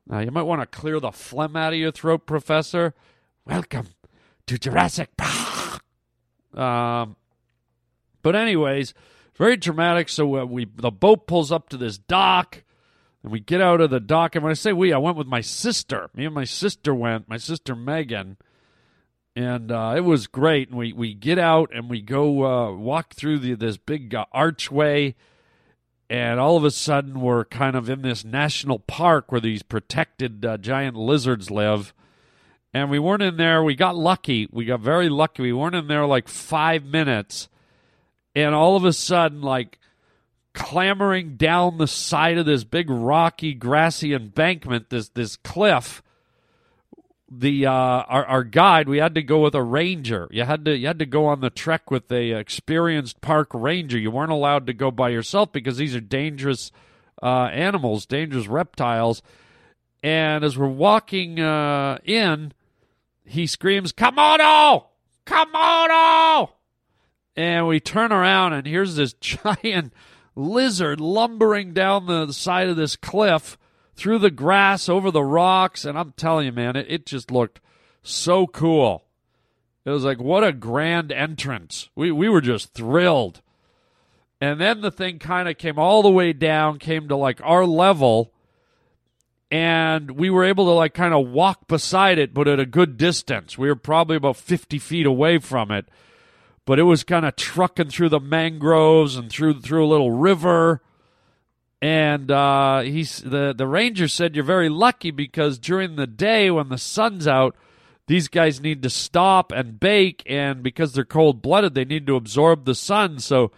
Now 0.10 0.20
you 0.20 0.32
might 0.32 0.44
want 0.44 0.62
to 0.62 0.68
clear 0.68 1.00
the 1.00 1.12
phlegm 1.12 1.58
out 1.58 1.74
of 1.74 1.80
your 1.80 1.92
throat, 1.92 2.26
Professor. 2.26 2.94
Welcome 3.46 3.88
to 4.46 4.58
Jurassic 4.58 5.18
Park. 5.18 5.84
Um, 6.54 7.18
but 8.22 8.36
anyways, 8.36 8.94
very 9.36 9.58
dramatic. 9.58 10.08
So 10.08 10.38
uh, 10.38 10.46
we 10.46 10.66
the 10.66 10.92
boat 10.92 11.28
pulls 11.28 11.52
up 11.52 11.70
to 11.70 11.78
this 11.78 11.98
dock. 11.98 12.64
And 13.24 13.32
we 13.32 13.42
get 13.42 13.62
out 13.62 13.82
of 13.82 13.90
the 13.90 14.00
dock. 14.00 14.36
And 14.36 14.44
when 14.44 14.52
I 14.52 14.54
say 14.54 14.72
we, 14.72 14.94
I 14.94 14.98
went 14.98 15.18
with 15.18 15.28
my 15.28 15.42
sister. 15.42 16.10
Me 16.16 16.24
and 16.24 16.36
my 16.36 16.46
sister 16.46 16.96
went, 16.96 17.28
my 17.28 17.38
sister 17.38 17.76
Megan. 17.76 18.38
And 19.36 19.72
uh, 19.72 19.94
it 19.98 20.02
was 20.02 20.28
great. 20.28 20.70
And 20.70 20.78
we, 20.78 20.94
we 20.94 21.14
get 21.14 21.38
out 21.38 21.72
and 21.74 21.90
we 21.90 22.02
go 22.02 22.46
uh, 22.46 22.72
walk 22.74 23.14
through 23.14 23.40
the, 23.40 23.56
this 23.56 23.76
big 23.76 24.16
uh, 24.16 24.26
archway. 24.32 25.16
And 26.10 26.40
all 26.40 26.56
of 26.56 26.64
a 26.64 26.72
sudden, 26.72 27.20
we're 27.20 27.44
kind 27.46 27.76
of 27.76 27.90
in 27.90 28.02
this 28.02 28.24
national 28.24 28.80
park 28.80 29.32
where 29.32 29.42
these 29.42 29.62
protected 29.62 30.46
uh, 30.46 30.58
giant 30.58 30.96
lizards 30.96 31.52
live. 31.52 31.94
And 32.74 32.90
we 32.90 33.00
weren't 33.00 33.24
in 33.24 33.38
there. 33.38 33.62
We 33.64 33.76
got 33.76 33.98
lucky. 33.98 34.48
We 34.52 34.66
got 34.66 34.80
very 34.80 35.10
lucky. 35.10 35.42
We 35.42 35.54
weren't 35.54 35.76
in 35.76 35.88
there 35.88 36.06
like 36.06 36.30
five 36.30 36.86
minutes. 36.86 37.50
And 38.36 38.56
all 38.56 38.76
of 38.78 38.86
a 38.86 38.94
sudden, 38.94 39.42
like 39.42 39.80
clambering 40.54 41.36
down 41.36 41.78
the 41.78 41.88
side 41.88 42.38
of 42.38 42.46
this 42.46 42.64
big 42.64 42.90
rocky 42.90 43.54
grassy 43.54 44.14
embankment 44.14 44.90
this 44.90 45.10
this 45.10 45.36
cliff 45.36 46.02
the 47.30 47.66
uh, 47.66 47.72
our, 47.72 48.26
our 48.26 48.44
guide 48.44 48.88
we 48.88 49.00
had 49.00 49.16
to 49.16 49.22
go 49.22 49.40
with 49.40 49.56
a 49.56 49.64
ranger. 49.64 50.28
You 50.32 50.44
had 50.44 50.66
to 50.66 50.78
you 50.78 50.88
had 50.88 51.00
to 51.00 51.06
go 51.06 51.26
on 51.26 51.42
the 51.42 51.50
trek 51.50 51.92
with 51.92 52.12
a 52.12 52.32
experienced 52.32 53.22
park 53.22 53.50
ranger. 53.54 53.98
You 53.98 54.12
weren't 54.12 54.32
allowed 54.32 54.68
to 54.68 54.74
go 54.74 54.92
by 54.92 55.10
yourself 55.10 55.52
because 55.52 55.78
these 55.78 55.96
are 55.96 56.02
dangerous 56.02 56.72
uh, 57.22 57.46
animals 57.46 58.06
dangerous 58.06 58.48
reptiles. 58.48 59.22
And 60.04 60.44
as 60.44 60.58
we're 60.58 60.68
walking 60.68 61.40
uh, 61.40 61.98
in 62.06 62.54
he 63.26 63.46
screams 63.46 63.92
komodo 63.92 64.86
komodo 65.26 66.52
and 67.36 67.68
we 67.68 67.82
turn 67.82 68.14
around 68.14 68.54
and 68.54 68.66
here's 68.66 68.96
this 68.96 69.14
giant 69.20 69.92
lizard 70.34 71.02
lumbering 71.02 71.74
down 71.74 72.06
the 72.06 72.32
side 72.32 72.70
of 72.70 72.78
this 72.78 72.96
cliff 72.96 73.58
through 73.98 74.20
the 74.20 74.32
grass 74.32 74.88
over 74.88 75.12
the 75.12 75.24
rocks 75.24 75.84
and 75.84 76.00
i'm 76.00 76.14
telling 76.14 76.46
you 76.46 76.52
man 76.54 76.78
it, 76.78 76.86
it 76.88 77.06
just 77.06 77.30
looked 77.30 77.60
so 78.08 78.48
cool. 78.48 79.04
It 79.86 79.92
was 79.92 80.04
like 80.04 80.20
what 80.20 80.44
a 80.44 80.52
grand 80.52 81.12
entrance. 81.12 81.90
We, 81.96 82.12
we 82.12 82.30
were 82.30 82.42
just 82.42 82.74
thrilled. 82.74 83.42
And 84.40 84.60
then 84.62 84.82
the 84.82 84.92
thing 84.92 85.20
kind 85.20 85.50
of 85.50 85.58
came 85.58 85.80
all 85.80 86.02
the 86.02 86.12
way 86.12 86.34
down 86.34 86.80
came 86.80 87.08
to 87.08 87.16
like 87.16 87.42
our 87.44 87.66
level 87.66 88.34
and 89.50 90.12
we 90.12 90.30
were 90.30 90.44
able 90.44 90.66
to 90.66 90.72
like 90.72 90.94
kind 90.94 91.14
of 91.14 91.28
walk 91.28 91.68
beside 91.68 92.18
it 92.18 92.34
but 92.34 92.48
at 92.48 92.60
a 92.60 92.66
good 92.66 92.98
distance. 92.98 93.58
We 93.58 93.68
were 93.68 93.76
probably 93.76 94.18
about 94.18 94.38
50 94.38 94.78
feet 94.80 95.06
away 95.06 95.40
from 95.40 95.72
it 95.72 95.88
but 96.66 96.80
it 96.80 96.84
was 96.84 97.04
kind 97.04 97.26
of 97.26 97.36
trucking 97.38 97.90
through 97.90 98.10
the 98.10 98.20
mangroves 98.20 99.16
and 99.16 99.32
through 99.32 99.62
through 99.62 99.86
a 99.86 99.88
little 99.88 100.12
river. 100.12 100.82
And 101.82 102.32
uh, 102.32 102.82
he's 102.82 103.20
the 103.20 103.54
the 103.56 103.68
ranger 103.68 104.08
said 104.08 104.36
you're 104.36 104.44
very 104.44 104.70
lucky 104.70 105.12
because 105.12 105.60
during 105.60 105.96
the 105.96 106.08
day 106.08 106.50
when 106.50 106.70
the 106.70 106.78
sun's 106.78 107.28
out, 107.28 107.56
these 108.08 108.28
guys 108.28 108.62
need 108.62 108.82
to 108.84 108.90
stop 108.90 109.52
and 109.52 109.80
bake, 109.80 110.24
and 110.26 110.64
because 110.64 110.94
they're 110.94 111.06
cold 111.06 111.42
blooded, 111.42 111.76
they 111.76 111.86
need 111.86 112.08
to 112.08 112.16
absorb 112.16 112.66
the 112.66 112.74
sun. 112.74 113.20
So 113.20 113.52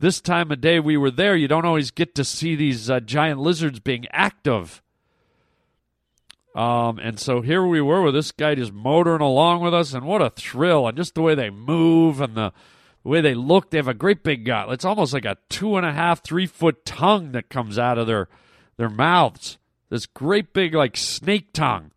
this 0.00 0.20
time 0.20 0.50
of 0.50 0.60
day 0.60 0.80
we 0.80 0.96
were 0.96 1.10
there, 1.10 1.36
you 1.36 1.46
don't 1.46 1.66
always 1.66 1.90
get 1.90 2.14
to 2.14 2.24
see 2.24 2.56
these 2.56 2.90
uh, 2.90 3.00
giant 3.00 3.38
lizards 3.38 3.78
being 3.78 4.06
active. 4.10 4.82
Um, 6.54 6.98
and 6.98 7.20
so 7.20 7.42
here 7.42 7.64
we 7.64 7.80
were 7.80 8.02
with 8.02 8.14
this 8.14 8.32
guy 8.32 8.56
just 8.56 8.72
motoring 8.72 9.20
along 9.20 9.60
with 9.60 9.74
us, 9.74 9.94
and 9.94 10.04
what 10.04 10.22
a 10.22 10.30
thrill! 10.30 10.88
And 10.88 10.96
just 10.96 11.14
the 11.14 11.22
way 11.22 11.34
they 11.34 11.50
move 11.50 12.20
and 12.20 12.34
the, 12.34 12.44
the 12.44 12.52
way 13.08 13.20
they 13.20 13.34
look, 13.34 13.70
they 13.70 13.78
have 13.78 13.88
a 13.88 13.94
great 13.94 14.22
big 14.22 14.44
gut. 14.44 14.70
It's 14.70 14.84
almost 14.84 15.12
like 15.12 15.24
a 15.24 15.38
two 15.48 15.76
and 15.76 15.86
a 15.86 15.92
half, 15.92 16.22
three 16.22 16.46
foot 16.46 16.84
tongue 16.84 17.32
that 17.32 17.48
comes 17.48 17.78
out 17.78 17.98
of 17.98 18.06
their 18.06 18.28
their 18.76 18.90
mouths. 18.90 19.58
This 19.88 20.06
great 20.06 20.52
big 20.52 20.74
like 20.74 20.96
snake 20.96 21.52
tongue, 21.52 21.90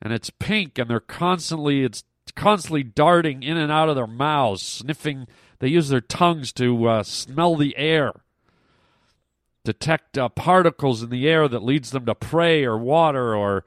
and 0.00 0.12
it's 0.12 0.30
pink, 0.30 0.78
and 0.78 0.88
they're 0.88 1.00
constantly 1.00 1.84
it's 1.84 2.04
constantly 2.34 2.82
darting 2.82 3.42
in 3.42 3.56
and 3.56 3.70
out 3.70 3.88
of 3.88 3.96
their 3.96 4.06
mouths, 4.06 4.62
sniffing. 4.62 5.26
They 5.60 5.68
use 5.68 5.88
their 5.88 6.00
tongues 6.00 6.52
to 6.54 6.88
uh, 6.88 7.02
smell 7.02 7.56
the 7.56 7.76
air 7.76 8.12
detect 9.64 10.18
uh, 10.18 10.28
particles 10.28 11.02
in 11.02 11.10
the 11.10 11.28
air 11.28 11.48
that 11.48 11.64
leads 11.64 11.90
them 11.90 12.06
to 12.06 12.14
prey 12.14 12.64
or 12.64 12.78
water 12.78 13.34
or 13.34 13.64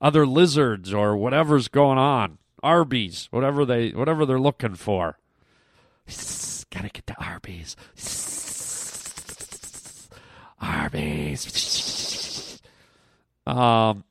other 0.00 0.26
lizards 0.26 0.92
or 0.92 1.16
whatever's 1.16 1.68
going 1.68 1.98
on. 1.98 2.38
Arby's, 2.62 3.28
whatever 3.30 3.64
they 3.64 3.90
whatever 3.90 4.26
they're 4.26 4.40
looking 4.40 4.74
for. 4.74 5.18
Gotta 6.70 6.88
get 6.88 7.06
to 7.06 7.22
Arby's. 7.22 7.76
Arby's. 10.60 12.60
Um, 13.46 14.04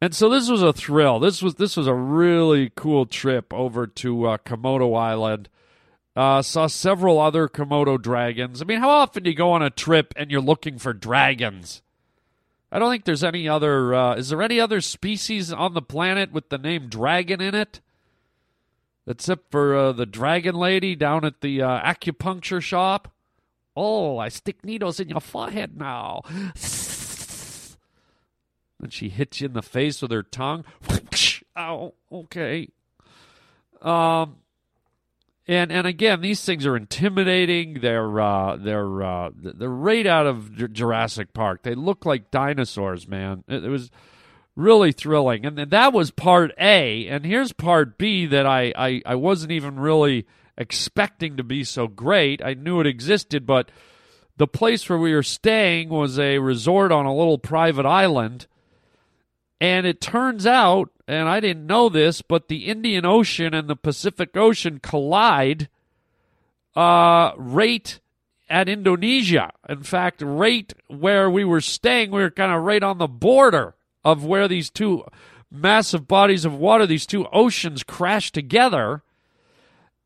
and 0.00 0.14
so 0.14 0.28
this 0.28 0.48
was 0.48 0.62
a 0.62 0.72
thrill. 0.72 1.18
This 1.18 1.42
was 1.42 1.56
this 1.56 1.76
was 1.76 1.86
a 1.86 1.94
really 1.94 2.70
cool 2.74 3.06
trip 3.06 3.52
over 3.52 3.86
to 3.86 4.26
uh, 4.26 4.38
Komodo 4.38 4.98
Island. 4.98 5.48
Uh, 6.16 6.42
saw 6.42 6.68
several 6.68 7.18
other 7.18 7.48
Komodo 7.48 8.00
dragons. 8.00 8.62
I 8.62 8.64
mean, 8.64 8.80
how 8.80 8.90
often 8.90 9.24
do 9.24 9.30
you 9.30 9.36
go 9.36 9.52
on 9.52 9.62
a 9.62 9.70
trip 9.70 10.14
and 10.16 10.30
you're 10.30 10.40
looking 10.40 10.78
for 10.78 10.92
dragons? 10.92 11.82
I 12.70 12.78
don't 12.78 12.90
think 12.90 13.04
there's 13.04 13.24
any 13.24 13.48
other. 13.48 13.94
Uh, 13.94 14.16
is 14.16 14.28
there 14.28 14.42
any 14.42 14.60
other 14.60 14.80
species 14.80 15.52
on 15.52 15.74
the 15.74 15.82
planet 15.82 16.32
with 16.32 16.50
the 16.50 16.58
name 16.58 16.88
dragon 16.88 17.40
in 17.40 17.54
it? 17.54 17.80
Except 19.06 19.50
for 19.50 19.76
uh, 19.76 19.92
the 19.92 20.06
dragon 20.06 20.54
lady 20.54 20.96
down 20.96 21.24
at 21.24 21.40
the 21.42 21.60
uh, 21.60 21.80
acupuncture 21.80 22.62
shop. 22.62 23.12
Oh, 23.76 24.18
I 24.18 24.28
stick 24.28 24.64
needles 24.64 24.98
in 25.00 25.08
your 25.08 25.20
forehead 25.20 25.76
now. 25.76 26.22
And 28.84 28.92
she 28.92 29.08
hits 29.08 29.40
you 29.40 29.46
in 29.46 29.54
the 29.54 29.62
face 29.62 30.02
with 30.02 30.10
her 30.10 30.22
tongue. 30.22 30.66
Ow, 31.56 31.94
okay. 32.12 32.68
Um, 33.80 34.36
and 35.48 35.72
and 35.72 35.86
again, 35.86 36.20
these 36.20 36.44
things 36.44 36.66
are 36.66 36.76
intimidating. 36.76 37.80
They're 37.80 38.20
uh, 38.20 38.56
they're 38.56 39.02
uh, 39.02 39.30
they're 39.34 39.70
right 39.70 40.06
out 40.06 40.26
of 40.26 40.72
Jurassic 40.72 41.32
Park. 41.32 41.62
They 41.62 41.74
look 41.74 42.04
like 42.04 42.30
dinosaurs, 42.30 43.08
man. 43.08 43.44
It, 43.48 43.64
it 43.64 43.70
was 43.70 43.90
really 44.56 44.92
thrilling, 44.92 45.44
and, 45.44 45.58
and 45.58 45.70
that 45.70 45.92
was 45.92 46.10
part 46.10 46.52
A. 46.58 47.08
And 47.08 47.24
here's 47.24 47.52
part 47.52 47.98
B 47.98 48.26
that 48.26 48.46
I, 48.46 48.72
I 48.76 49.02
I 49.04 49.14
wasn't 49.16 49.52
even 49.52 49.78
really 49.78 50.26
expecting 50.56 51.36
to 51.36 51.42
be 51.42 51.64
so 51.64 51.88
great. 51.88 52.42
I 52.44 52.54
knew 52.54 52.80
it 52.80 52.86
existed, 52.86 53.46
but 53.46 53.70
the 54.36 54.46
place 54.46 54.88
where 54.88 54.98
we 54.98 55.14
were 55.14 55.22
staying 55.22 55.88
was 55.88 56.18
a 56.18 56.38
resort 56.38 56.92
on 56.92 57.06
a 57.06 57.14
little 57.14 57.38
private 57.38 57.86
island. 57.86 58.46
And 59.60 59.86
it 59.86 60.00
turns 60.00 60.46
out 60.46 60.90
and 61.06 61.28
I 61.28 61.40
didn't 61.40 61.66
know 61.66 61.88
this, 61.88 62.22
but 62.22 62.48
the 62.48 62.66
Indian 62.66 63.04
Ocean 63.04 63.52
and 63.52 63.68
the 63.68 63.76
Pacific 63.76 64.36
Ocean 64.36 64.80
collide 64.80 65.68
uh, 66.74 67.32
right 67.36 68.00
at 68.48 68.68
Indonesia. 68.68 69.50
In 69.68 69.82
fact, 69.82 70.22
right 70.22 70.72
where 70.88 71.28
we 71.28 71.44
were 71.44 71.60
staying, 71.60 72.10
we 72.10 72.22
were 72.22 72.30
kind 72.30 72.52
of 72.52 72.62
right 72.62 72.82
on 72.82 72.98
the 72.98 73.06
border 73.06 73.73
of 74.04 74.24
where 74.24 74.48
these 74.48 74.70
two 74.70 75.04
massive 75.50 76.08
bodies 76.08 76.44
of 76.44 76.54
water, 76.54 76.86
these 76.86 77.06
two 77.06 77.26
oceans 77.32 77.82
crash 77.82 78.32
together. 78.32 79.02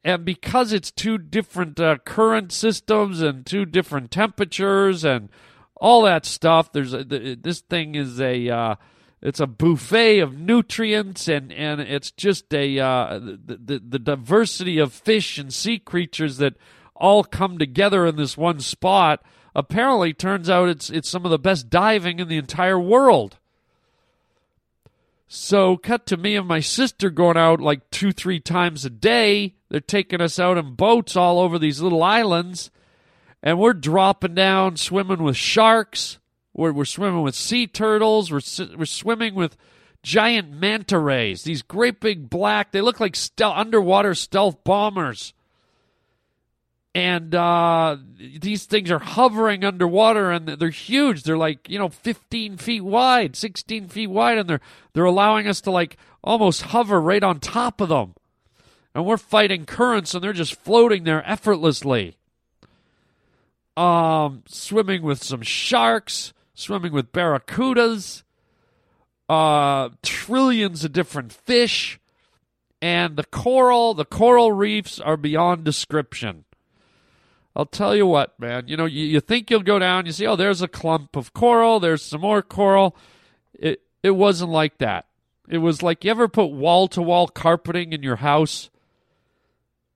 And 0.05 0.25
because 0.25 0.73
it's 0.73 0.91
two 0.91 1.19
different 1.19 1.81
uh, 1.81 1.99
current 2.05 2.53
systems 2.53 3.21
and 3.21 3.45
two 3.45 3.65
different 3.65 4.11
temperatures 4.11 5.05
and 5.05 5.29
all 5.77 6.03
that 6.03 6.25
stuff, 6.25 6.73
there's 6.73 6.95
a, 6.95 7.05
this 7.05 7.61
thing 7.61 7.95
is 7.95 8.21
a 8.21 8.49
uh, 8.49 8.75
it's 9.21 9.41
a 9.41 9.47
buffet 9.47 10.21
of 10.21 10.39
nutrients 10.39 11.27
and, 11.27 11.53
and 11.53 11.81
it's 11.81 12.13
just 12.13 12.55
a 12.55 12.79
uh, 12.79 13.19
the, 13.19 13.59
the 13.63 13.83
the 13.85 13.99
diversity 13.99 14.79
of 14.79 14.93
fish 14.93 15.39
and 15.39 15.53
sea 15.53 15.79
creatures 15.79 16.39
that 16.39 16.55
all 16.95 17.25
come 17.25 17.59
together 17.59 18.07
in 18.07 18.17
this 18.17 18.37
one 18.37 18.61
spot. 18.61 19.23
Apparently, 19.55 20.13
turns 20.13 20.49
out 20.49 20.69
it's 20.69 20.91
it's 20.91 21.09
some 21.09 21.25
of 21.25 21.33
the 21.33 21.39
best 21.39 21.69
diving 21.69 22.21
in 22.21 22.29
the 22.29 22.39
entire 22.39 22.79
world. 22.79 23.39
So, 25.31 25.77
cut 25.77 26.07
to 26.07 26.17
me 26.17 26.37
and 26.37 26.49
my 26.49 26.61
sister 26.61 27.11
going 27.11 27.37
out 27.37 27.61
like 27.61 27.91
two, 27.91 28.13
three 28.13 28.41
times 28.41 28.87
a 28.87 28.91
day. 28.91 29.57
They're 29.69 29.81
taking 29.81 30.23
us 30.23 30.39
out 30.39 30.57
in 30.57 30.75
boats 30.75 31.17
all 31.17 31.39
over 31.39 31.59
these 31.59 31.83
little 31.83 32.03
islands, 32.03 32.71
and 33.43 33.59
we're 33.59 33.75
dropping 33.75 34.35
down, 34.35 34.77
swimming 34.77 35.23
with 35.23 35.37
sharks. 35.37 36.19
We're, 36.55 36.73
we're 36.73 36.87
swimming 36.87 37.21
with 37.21 37.35
sea 37.35 37.67
turtles. 37.67 38.31
We're, 38.31 38.41
we're 38.79 38.87
swimming 38.87 39.35
with 39.35 39.59
giant 40.03 40.51
manta 40.51 40.99
rays. 40.99 41.43
These 41.43 41.61
great 41.61 42.01
big 42.01 42.31
black, 42.31 42.73
they 42.73 42.81
look 42.81 42.99
like 42.99 43.15
stealth, 43.15 43.59
underwater 43.59 44.15
stealth 44.15 44.65
bombers 44.65 45.35
and 46.99 47.33
uh, 47.33 47.97
these 48.41 48.65
things 48.65 48.91
are 48.91 48.99
hovering 48.99 49.65
underwater 49.65 50.33
and 50.33 50.49
they're 50.49 50.71
huge. 50.71 51.23
They're 51.23 51.39
like 51.39 51.71
you 51.71 51.79
know 51.79 51.91
15 51.91 52.57
feet 52.57 52.83
wide 52.83 53.37
16 53.37 53.87
feet 53.87 54.09
wide 54.09 54.37
and 54.37 54.51
they're 54.51 54.61
they're 54.95 55.05
allowing 55.05 55.47
us 55.47 55.61
to 55.61 55.71
like 55.71 55.97
almost 56.25 56.63
hover 56.63 57.01
right 57.01 57.23
on 57.23 57.39
top 57.39 57.81
of 57.81 57.89
them. 57.89 58.17
And 58.97 59.07
we're 59.07 59.17
fighting 59.17 59.65
currents 59.65 60.13
and 60.13 60.25
they're 60.25 60.33
just 60.33 60.57
floating 60.57 61.05
there 61.05 61.23
effortlessly. 61.25 62.17
Um 63.77 64.43
swimming 64.49 65.03
with 65.03 65.23
some 65.23 65.43
sharks 65.43 66.33
swimming 66.53 66.93
with 66.93 67.13
barracudas 67.13 68.25
uh 69.29 69.91
trillions 70.03 70.85
of 70.85 70.93
different 70.93 71.33
fish 71.33 72.01
and 72.83 73.15
the 73.15 73.23
coral 73.23 73.95
the 73.95 74.05
coral 74.05 74.51
reefs 74.51 74.99
are 74.99 75.17
beyond 75.17 75.63
description 75.63 76.45
I'll 77.59 77.67
tell 77.67 77.97
you 77.97 78.07
what, 78.07 78.39
man. 78.39 78.69
You 78.69 78.77
know, 78.77 78.85
you, 78.85 79.05
you 79.05 79.21
think 79.21 79.51
you'll 79.51 79.63
go 79.65 79.81
down, 79.81 80.07
you 80.07 80.13
see, 80.13 80.27
oh, 80.29 80.37
there's 80.37 80.63
a 80.63 80.69
clump 80.69 81.17
of 81.17 81.35
coral, 81.35 81.81
there's 81.81 82.03
some 82.03 82.21
more 82.21 82.41
coral. 82.41 82.97
It 83.53 83.83
it 84.01 84.13
wasn't 84.13 84.53
like 84.53 84.79
that. 84.79 85.07
It 85.49 85.59
was 85.59 85.83
like 85.83 86.05
you 86.05 86.11
ever 86.13 86.29
put 86.29 86.47
wall 86.47 86.87
to 86.89 87.03
wall 87.03 87.27
carpeting 87.27 87.93
in 87.93 88.05
your 88.05 88.17
house? 88.17 88.71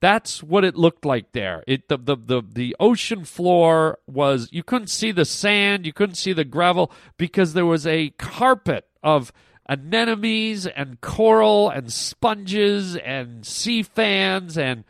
That's 0.01 0.43
what 0.43 0.65
it 0.65 0.75
looked 0.75 1.05
like 1.05 1.31
there. 1.31 1.63
It 1.69 1.89
the, 1.89 1.97
the 1.97 2.17
the 2.17 2.43
the 2.43 2.77
ocean 2.81 3.25
floor 3.25 4.01
was 4.09 4.49
you 4.51 4.65
couldn't 4.65 4.89
see 4.89 5.13
the 5.13 5.25
sand, 5.25 5.87
you 5.87 5.93
couldn't 5.93 6.17
see 6.17 6.33
the 6.33 6.45
gravel 6.45 6.91
because 7.17 7.53
there 7.53 7.65
was 7.65 7.87
a 7.87 8.11
carpet 8.19 8.89
of 9.05 9.33
anemones 9.69 10.67
and 10.67 11.01
coral 11.01 11.71
and 11.71 11.93
sponges 11.93 12.97
and 12.97 13.47
sea 13.47 13.85
fans 13.85 14.59
and 14.59 14.83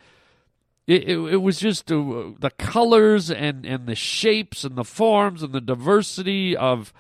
it, 0.87 1.05
it, 1.09 1.19
it 1.19 1.43
was 1.43 1.59
just 1.59 1.91
uh, 1.93 2.33
the 2.39 2.53
colors 2.59 3.31
and, 3.31 3.65
and 3.65 3.87
the 3.87 3.95
shapes 3.95 4.65
and 4.65 4.77
the 4.77 4.85
forms 4.85 5.43
and 5.43 5.53
the 5.53 5.61
diversity 5.61 6.57
of 6.57 6.93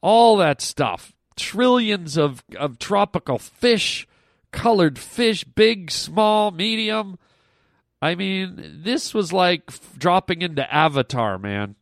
all 0.00 0.36
that 0.36 0.60
stuff. 0.60 1.12
Trillions 1.36 2.16
of, 2.16 2.42
of 2.56 2.78
tropical 2.78 3.38
fish, 3.38 4.06
colored 4.52 4.98
fish, 4.98 5.44
big, 5.44 5.90
small, 5.90 6.50
medium. 6.50 7.18
I 8.00 8.14
mean, 8.14 8.80
this 8.82 9.12
was 9.12 9.32
like 9.32 9.70
dropping 9.98 10.42
into 10.42 10.72
Avatar, 10.72 11.38
man. 11.38 11.74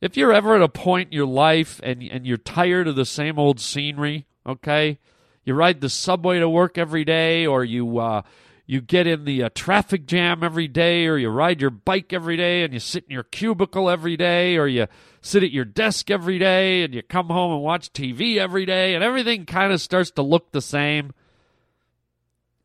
If 0.00 0.16
you're 0.16 0.32
ever 0.32 0.54
at 0.54 0.62
a 0.62 0.68
point 0.68 1.08
in 1.08 1.12
your 1.12 1.26
life 1.26 1.80
and, 1.82 2.02
and 2.02 2.24
you're 2.24 2.36
tired 2.36 2.86
of 2.86 2.94
the 2.94 3.04
same 3.04 3.36
old 3.36 3.58
scenery, 3.58 4.26
okay? 4.46 5.00
You 5.44 5.54
ride 5.54 5.80
the 5.80 5.88
subway 5.88 6.38
to 6.38 6.48
work 6.48 6.78
every 6.78 7.04
day, 7.04 7.46
or 7.46 7.64
you 7.64 7.98
uh, 7.98 8.22
you 8.70 8.82
get 8.82 9.06
in 9.06 9.24
the 9.24 9.44
uh, 9.44 9.48
traffic 9.54 10.04
jam 10.04 10.44
every 10.44 10.68
day, 10.68 11.06
or 11.06 11.16
you 11.16 11.30
ride 11.30 11.58
your 11.58 11.70
bike 11.70 12.12
every 12.12 12.36
day, 12.36 12.62
and 12.62 12.74
you 12.74 12.78
sit 12.78 13.04
in 13.04 13.10
your 13.10 13.22
cubicle 13.22 13.88
every 13.88 14.14
day, 14.14 14.58
or 14.58 14.66
you 14.66 14.86
sit 15.22 15.42
at 15.42 15.50
your 15.50 15.64
desk 15.64 16.10
every 16.10 16.38
day, 16.38 16.82
and 16.82 16.92
you 16.92 17.02
come 17.02 17.28
home 17.28 17.50
and 17.50 17.62
watch 17.62 17.90
TV 17.94 18.36
every 18.36 18.66
day, 18.66 18.94
and 18.94 19.02
everything 19.02 19.46
kind 19.46 19.72
of 19.72 19.80
starts 19.80 20.10
to 20.10 20.22
look 20.22 20.52
the 20.52 20.60
same. 20.60 21.14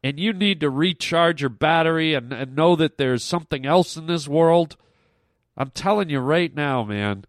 And 0.04 0.20
you 0.20 0.34
need 0.34 0.60
to 0.60 0.70
recharge 0.70 1.39
your 1.39 1.50
battery 1.50 2.13
and, 2.13 2.34
and 2.34 2.54
know 2.54 2.76
that 2.76 2.98
there's 2.98 3.24
something 3.24 3.66
else 3.66 3.96
in 3.96 4.06
this 4.06 4.28
world. 4.28 4.76
I'm 5.56 5.70
telling 5.70 6.10
you 6.10 6.20
right 6.20 6.54
now, 6.54 6.84
man. 6.84 7.24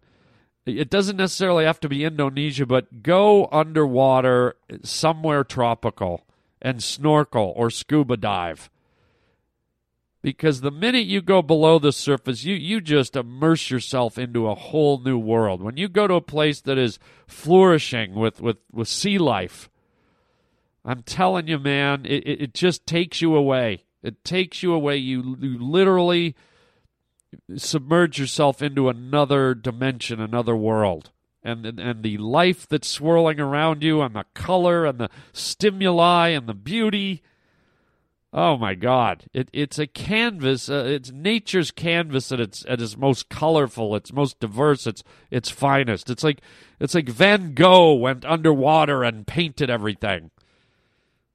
It 0.65 0.89
doesn't 0.89 1.15
necessarily 1.15 1.63
have 1.63 1.79
to 1.79 1.87
be 1.87 2.03
Indonesia, 2.03 2.65
but 2.65 3.03
go 3.03 3.47
underwater 3.53 4.57
somewhere 4.83 5.45
tropical 5.45 6.24
and 6.65 6.83
snorkel 6.83 7.53
or 7.55 7.69
scuba 7.69 8.17
dive. 8.17 8.71
Because 10.23 10.61
the 10.61 10.71
minute 10.71 11.05
you 11.05 11.21
go 11.21 11.43
below 11.43 11.77
the 11.77 11.91
surface, 11.91 12.43
you, 12.43 12.55
you 12.55 12.81
just 12.81 13.15
immerse 13.15 13.69
yourself 13.69 14.17
into 14.17 14.47
a 14.47 14.55
whole 14.55 14.99
new 14.99 15.19
world. 15.19 15.61
When 15.61 15.77
you 15.77 15.87
go 15.87 16.07
to 16.07 16.15
a 16.15 16.21
place 16.21 16.61
that 16.61 16.79
is 16.79 16.97
flourishing 17.27 18.15
with, 18.15 18.41
with, 18.41 18.57
with 18.71 18.87
sea 18.87 19.19
life, 19.19 19.69
I'm 20.83 21.03
telling 21.03 21.47
you, 21.47 21.59
man, 21.59 22.03
it, 22.07 22.23
it 22.25 22.53
just 22.55 22.87
takes 22.87 23.21
you 23.21 23.35
away. 23.35 23.83
It 24.01 24.23
takes 24.23 24.63
you 24.63 24.73
away. 24.73 24.97
You, 24.97 25.37
you 25.39 25.59
literally 25.59 26.35
submerge 27.55 28.17
yourself 28.17 28.63
into 28.63 28.89
another 28.89 29.53
dimension, 29.53 30.19
another 30.19 30.55
world 30.55 31.11
and, 31.45 31.65
and, 31.65 31.79
and 31.79 32.03
the 32.03 32.17
life 32.17 32.67
that's 32.67 32.87
swirling 32.87 33.39
around 33.39 33.83
you 33.83 34.01
and 34.01 34.15
the 34.15 34.25
color 34.33 34.85
and 34.85 34.99
the 34.99 35.09
stimuli 35.31 36.29
and 36.29 36.47
the 36.47 36.53
beauty. 36.53 37.21
Oh 38.33 38.57
my 38.57 38.73
God! 38.73 39.27
It, 39.31 39.49
it's 39.53 39.79
a 39.79 39.87
canvas. 39.87 40.69
Uh, 40.69 40.83
it's 40.87 41.09
nature's 41.11 41.71
canvas 41.71 42.33
at 42.33 42.41
its 42.41 42.65
at 42.67 42.81
its 42.81 42.97
most 42.97 43.29
colorful. 43.29 43.95
It's 43.95 44.11
most 44.11 44.41
diverse. 44.41 44.85
It's 44.85 45.03
its 45.31 45.49
finest. 45.49 46.09
It's 46.09 46.23
like 46.23 46.41
it's 46.77 46.95
like 46.95 47.07
Van 47.07 47.53
Gogh 47.53 47.93
went 47.93 48.25
underwater 48.25 49.03
and 49.03 49.25
painted 49.25 49.69
everything. 49.69 50.31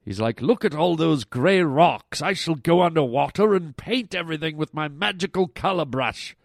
He's 0.05 0.19
like, 0.19 0.41
look 0.41 0.65
at 0.65 0.75
all 0.75 0.95
those 0.95 1.23
gray 1.23 1.61
rocks. 1.61 2.21
I 2.21 2.33
shall 2.33 2.55
go 2.55 2.81
underwater 2.81 3.55
and 3.55 3.75
paint 3.77 4.13
everything 4.13 4.57
with 4.57 4.73
my 4.73 4.87
magical 4.87 5.47
color 5.47 5.85
brush. 5.85 6.35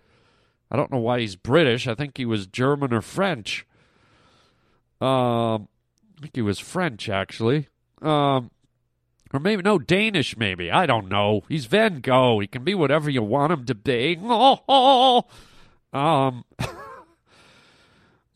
I 0.71 0.77
don't 0.77 0.91
know 0.91 0.99
why 0.99 1.21
he's 1.21 1.37
British. 1.37 1.87
I 1.87 1.95
think 1.95 2.17
he 2.17 2.25
was 2.25 2.47
German 2.47 2.93
or 2.93 3.01
French. 3.01 3.67
Um, 5.01 5.69
I 6.17 6.23
think 6.23 6.35
he 6.35 6.43
was 6.43 6.59
French 6.59 7.09
actually. 7.09 7.69
Um, 8.03 8.51
or 9.33 9.41
maybe 9.41 9.63
no 9.63 9.79
Danish. 9.79 10.37
Maybe 10.37 10.71
I 10.71 10.87
don't 10.87 11.09
know. 11.09 11.43
He's 11.49 11.67
Van 11.67 12.01
Gogh. 12.01 12.41
He 12.41 12.47
can 12.47 12.65
be 12.65 12.75
whatever 12.75 13.11
you 13.11 13.23
want 13.23 13.53
him 13.53 13.65
to 13.67 13.75
be. 13.75 14.19
Oh, 14.23 14.61
oh. 15.93 15.99
Um. 15.99 16.45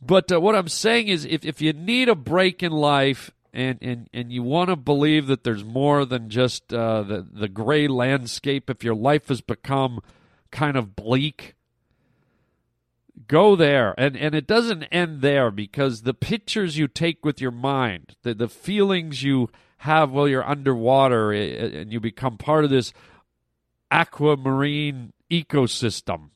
but 0.02 0.30
uh, 0.32 0.40
what 0.40 0.54
I'm 0.54 0.68
saying 0.68 1.08
is, 1.08 1.24
if 1.24 1.44
if 1.44 1.60
you 1.60 1.72
need 1.72 2.08
a 2.08 2.14
break 2.14 2.62
in 2.62 2.72
life 2.72 3.30
and 3.52 3.78
and 3.80 4.08
and 4.12 4.32
you 4.32 4.42
want 4.42 4.70
to 4.70 4.76
believe 4.76 5.26
that 5.28 5.44
there's 5.44 5.64
more 5.64 6.04
than 6.04 6.28
just 6.28 6.72
uh, 6.72 7.02
the 7.02 7.26
the 7.32 7.48
gray 7.48 7.88
landscape, 7.88 8.68
if 8.68 8.84
your 8.84 8.94
life 8.94 9.28
has 9.28 9.40
become 9.40 10.00
kind 10.50 10.76
of 10.76 10.96
bleak 10.96 11.54
go 13.30 13.54
there. 13.56 13.94
And 13.96 14.16
and 14.16 14.34
it 14.34 14.46
doesn't 14.46 14.82
end 14.84 15.22
there 15.22 15.50
because 15.50 16.02
the 16.02 16.14
pictures 16.14 16.76
you 16.76 16.88
take 16.88 17.24
with 17.24 17.40
your 17.40 17.52
mind 17.52 18.16
the 18.22 18.34
the 18.34 18.48
feelings 18.48 19.22
you 19.22 19.48
have 19.78 20.10
while 20.10 20.28
you're 20.28 20.46
underwater 20.46 21.32
eh, 21.32 21.38
eh, 21.38 21.80
and 21.80 21.92
you 21.92 22.00
become 22.00 22.36
part 22.36 22.64
of 22.64 22.70
this 22.70 22.92
aquamarine 23.90 25.12
ecosystem 25.30 26.30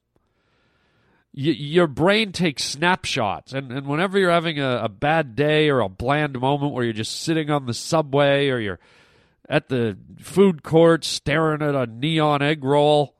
your 1.36 1.88
brain 1.88 2.30
takes 2.30 2.62
snapshots. 2.62 3.52
And, 3.52 3.72
and 3.72 3.88
whenever 3.88 4.18
you're 4.18 4.30
having 4.30 4.60
a, 4.60 4.84
a 4.84 4.88
bad 4.88 5.34
day 5.34 5.68
or 5.68 5.80
a 5.80 5.88
bland 5.88 6.38
moment 6.38 6.72
where 6.72 6.84
you're 6.84 6.92
just 6.92 7.22
sitting 7.22 7.50
on 7.50 7.66
the 7.66 7.74
subway 7.74 8.50
or 8.50 8.60
you're 8.60 8.78
at 9.48 9.68
the 9.68 9.98
food 10.20 10.62
court 10.62 11.04
staring 11.04 11.60
at 11.60 11.74
a 11.74 11.86
neon 11.86 12.40
egg 12.40 12.62
roll 12.62 13.13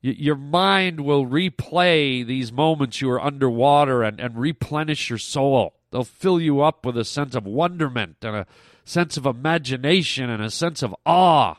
your 0.00 0.36
mind 0.36 1.00
will 1.00 1.26
replay 1.26 2.26
these 2.26 2.52
moments 2.52 3.00
you 3.00 3.10
are 3.10 3.20
underwater 3.20 4.02
and, 4.02 4.18
and 4.18 4.38
replenish 4.38 5.10
your 5.10 5.18
soul. 5.18 5.74
They'll 5.90 6.04
fill 6.04 6.40
you 6.40 6.62
up 6.62 6.86
with 6.86 6.96
a 6.96 7.04
sense 7.04 7.34
of 7.34 7.46
wonderment 7.46 8.16
and 8.22 8.36
a 8.36 8.46
sense 8.84 9.16
of 9.16 9.26
imagination 9.26 10.30
and 10.30 10.42
a 10.42 10.50
sense 10.50 10.82
of 10.82 10.94
awe. 11.04 11.56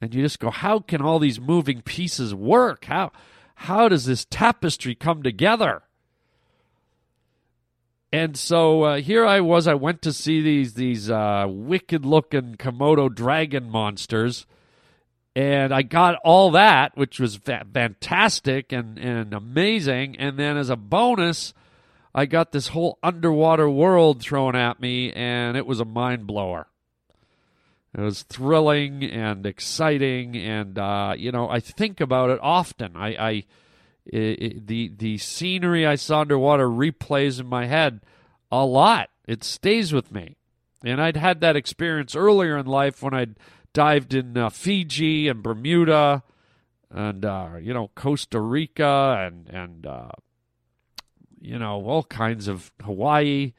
And 0.00 0.14
you 0.14 0.22
just 0.22 0.38
go, 0.38 0.50
how 0.50 0.78
can 0.78 1.02
all 1.02 1.18
these 1.18 1.40
moving 1.40 1.82
pieces 1.82 2.34
work? 2.34 2.86
How, 2.86 3.12
how 3.54 3.88
does 3.88 4.06
this 4.06 4.24
tapestry 4.24 4.94
come 4.94 5.22
together? 5.22 5.82
And 8.12 8.36
so 8.36 8.82
uh, 8.82 8.96
here 8.96 9.24
I 9.24 9.40
was. 9.40 9.68
I 9.68 9.74
went 9.74 10.02
to 10.02 10.12
see 10.12 10.40
these 10.40 10.74
these 10.74 11.08
uh, 11.10 11.46
wicked 11.48 12.04
looking 12.04 12.56
Komodo 12.56 13.12
dragon 13.14 13.70
monsters, 13.70 14.46
and 15.36 15.72
I 15.72 15.82
got 15.82 16.16
all 16.24 16.52
that, 16.52 16.96
which 16.96 17.20
was 17.20 17.36
fa- 17.36 17.66
fantastic 17.72 18.72
and 18.72 18.98
and 18.98 19.32
amazing. 19.32 20.16
And 20.16 20.38
then 20.38 20.56
as 20.56 20.70
a 20.70 20.76
bonus, 20.76 21.54
I 22.14 22.26
got 22.26 22.52
this 22.52 22.68
whole 22.68 22.98
underwater 23.02 23.68
world 23.70 24.20
thrown 24.20 24.56
at 24.56 24.80
me, 24.80 25.12
and 25.12 25.56
it 25.56 25.66
was 25.66 25.80
a 25.80 25.84
mind 25.84 26.26
blower. 26.26 26.66
It 27.96 28.00
was 28.00 28.22
thrilling 28.22 29.04
and 29.04 29.46
exciting, 29.46 30.36
and 30.36 30.78
uh, 30.78 31.14
you 31.16 31.32
know 31.32 31.48
I 31.48 31.60
think 31.60 32.00
about 32.00 32.30
it 32.30 32.38
often. 32.42 32.96
I, 32.96 33.08
I 33.08 33.30
it, 34.06 34.42
it, 34.42 34.66
the 34.66 34.92
the 34.96 35.18
scenery 35.18 35.86
I 35.86 35.94
saw 35.96 36.20
underwater 36.20 36.68
replays 36.68 37.40
in 37.40 37.46
my 37.46 37.66
head 37.66 38.00
a 38.50 38.64
lot. 38.64 39.10
It 39.26 39.44
stays 39.44 39.92
with 39.92 40.10
me, 40.12 40.36
and 40.84 41.00
I'd 41.00 41.16
had 41.16 41.40
that 41.40 41.56
experience 41.56 42.16
earlier 42.16 42.56
in 42.56 42.66
life 42.66 43.02
when 43.02 43.14
I'd 43.14 43.36
dived 43.72 44.14
in 44.14 44.36
uh, 44.36 44.50
Fiji 44.50 45.28
and 45.28 45.42
Bermuda, 45.42 46.22
and 46.90 47.24
uh, 47.24 47.50
you 47.60 47.72
know 47.72 47.90
Costa 47.94 48.40
Rica 48.40 49.16
and 49.26 49.48
and 49.48 49.86
uh, 49.86 50.10
you 51.40 51.58
know 51.58 51.84
all 51.84 52.04
kinds 52.04 52.48
of 52.48 52.72
Hawaii, 52.82 53.52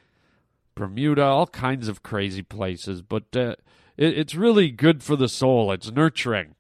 Bermuda, 0.75 1.23
all 1.23 1.47
kinds 1.47 1.87
of 1.87 2.03
crazy 2.03 2.43
places. 2.43 3.01
But 3.01 3.35
uh, 3.35 3.55
it, 3.97 4.17
it's 4.17 4.35
really 4.35 4.71
good 4.71 5.03
for 5.03 5.15
the 5.15 5.29
soul. 5.29 5.71
It's 5.71 5.91
nurturing. 5.91 6.55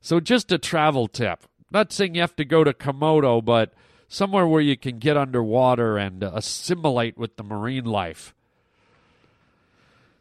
So 0.00 0.20
just 0.20 0.52
a 0.52 0.58
travel 0.58 1.08
tip. 1.08 1.44
Not 1.70 1.92
saying 1.92 2.14
you 2.14 2.20
have 2.20 2.36
to 2.36 2.44
go 2.44 2.62
to 2.62 2.72
Komodo, 2.72 3.44
but 3.44 3.72
somewhere 4.06 4.46
where 4.46 4.60
you 4.60 4.76
can 4.76 4.98
get 4.98 5.16
underwater 5.16 5.96
and 5.96 6.22
assimilate 6.22 7.16
with 7.18 7.36
the 7.36 7.42
marine 7.42 7.86
life. 7.86 8.34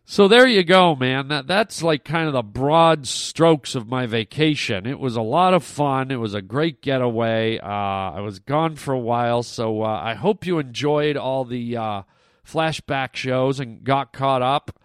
So 0.06 0.28
there 0.28 0.46
you 0.46 0.64
go, 0.64 0.96
man. 0.96 1.30
That 1.30 1.48
that's 1.48 1.82
like 1.82 2.04
kind 2.04 2.28
of 2.28 2.34
the 2.34 2.44
broad 2.44 3.08
strokes 3.08 3.74
of 3.74 3.88
my 3.88 4.06
vacation. 4.06 4.86
It 4.86 5.00
was 5.00 5.16
a 5.16 5.22
lot 5.22 5.54
of 5.54 5.64
fun. 5.64 6.12
It 6.12 6.18
was 6.18 6.34
a 6.34 6.42
great 6.42 6.82
getaway. 6.82 7.58
Uh, 7.58 7.68
I 7.68 8.20
was 8.20 8.40
gone 8.40 8.76
for 8.76 8.94
a 8.94 9.00
while, 9.00 9.44
so 9.44 9.82
uh, 9.82 10.02
I 10.04 10.16
hope 10.16 10.46
you 10.46 10.60
enjoyed 10.60 11.16
all 11.16 11.46
the 11.46 11.78
uh, 11.78 12.02
flashback 12.46 13.16
shows 13.16 13.62
and 13.62 13.84
got 13.84 14.12
caught 14.12 14.42
up. 14.42 14.78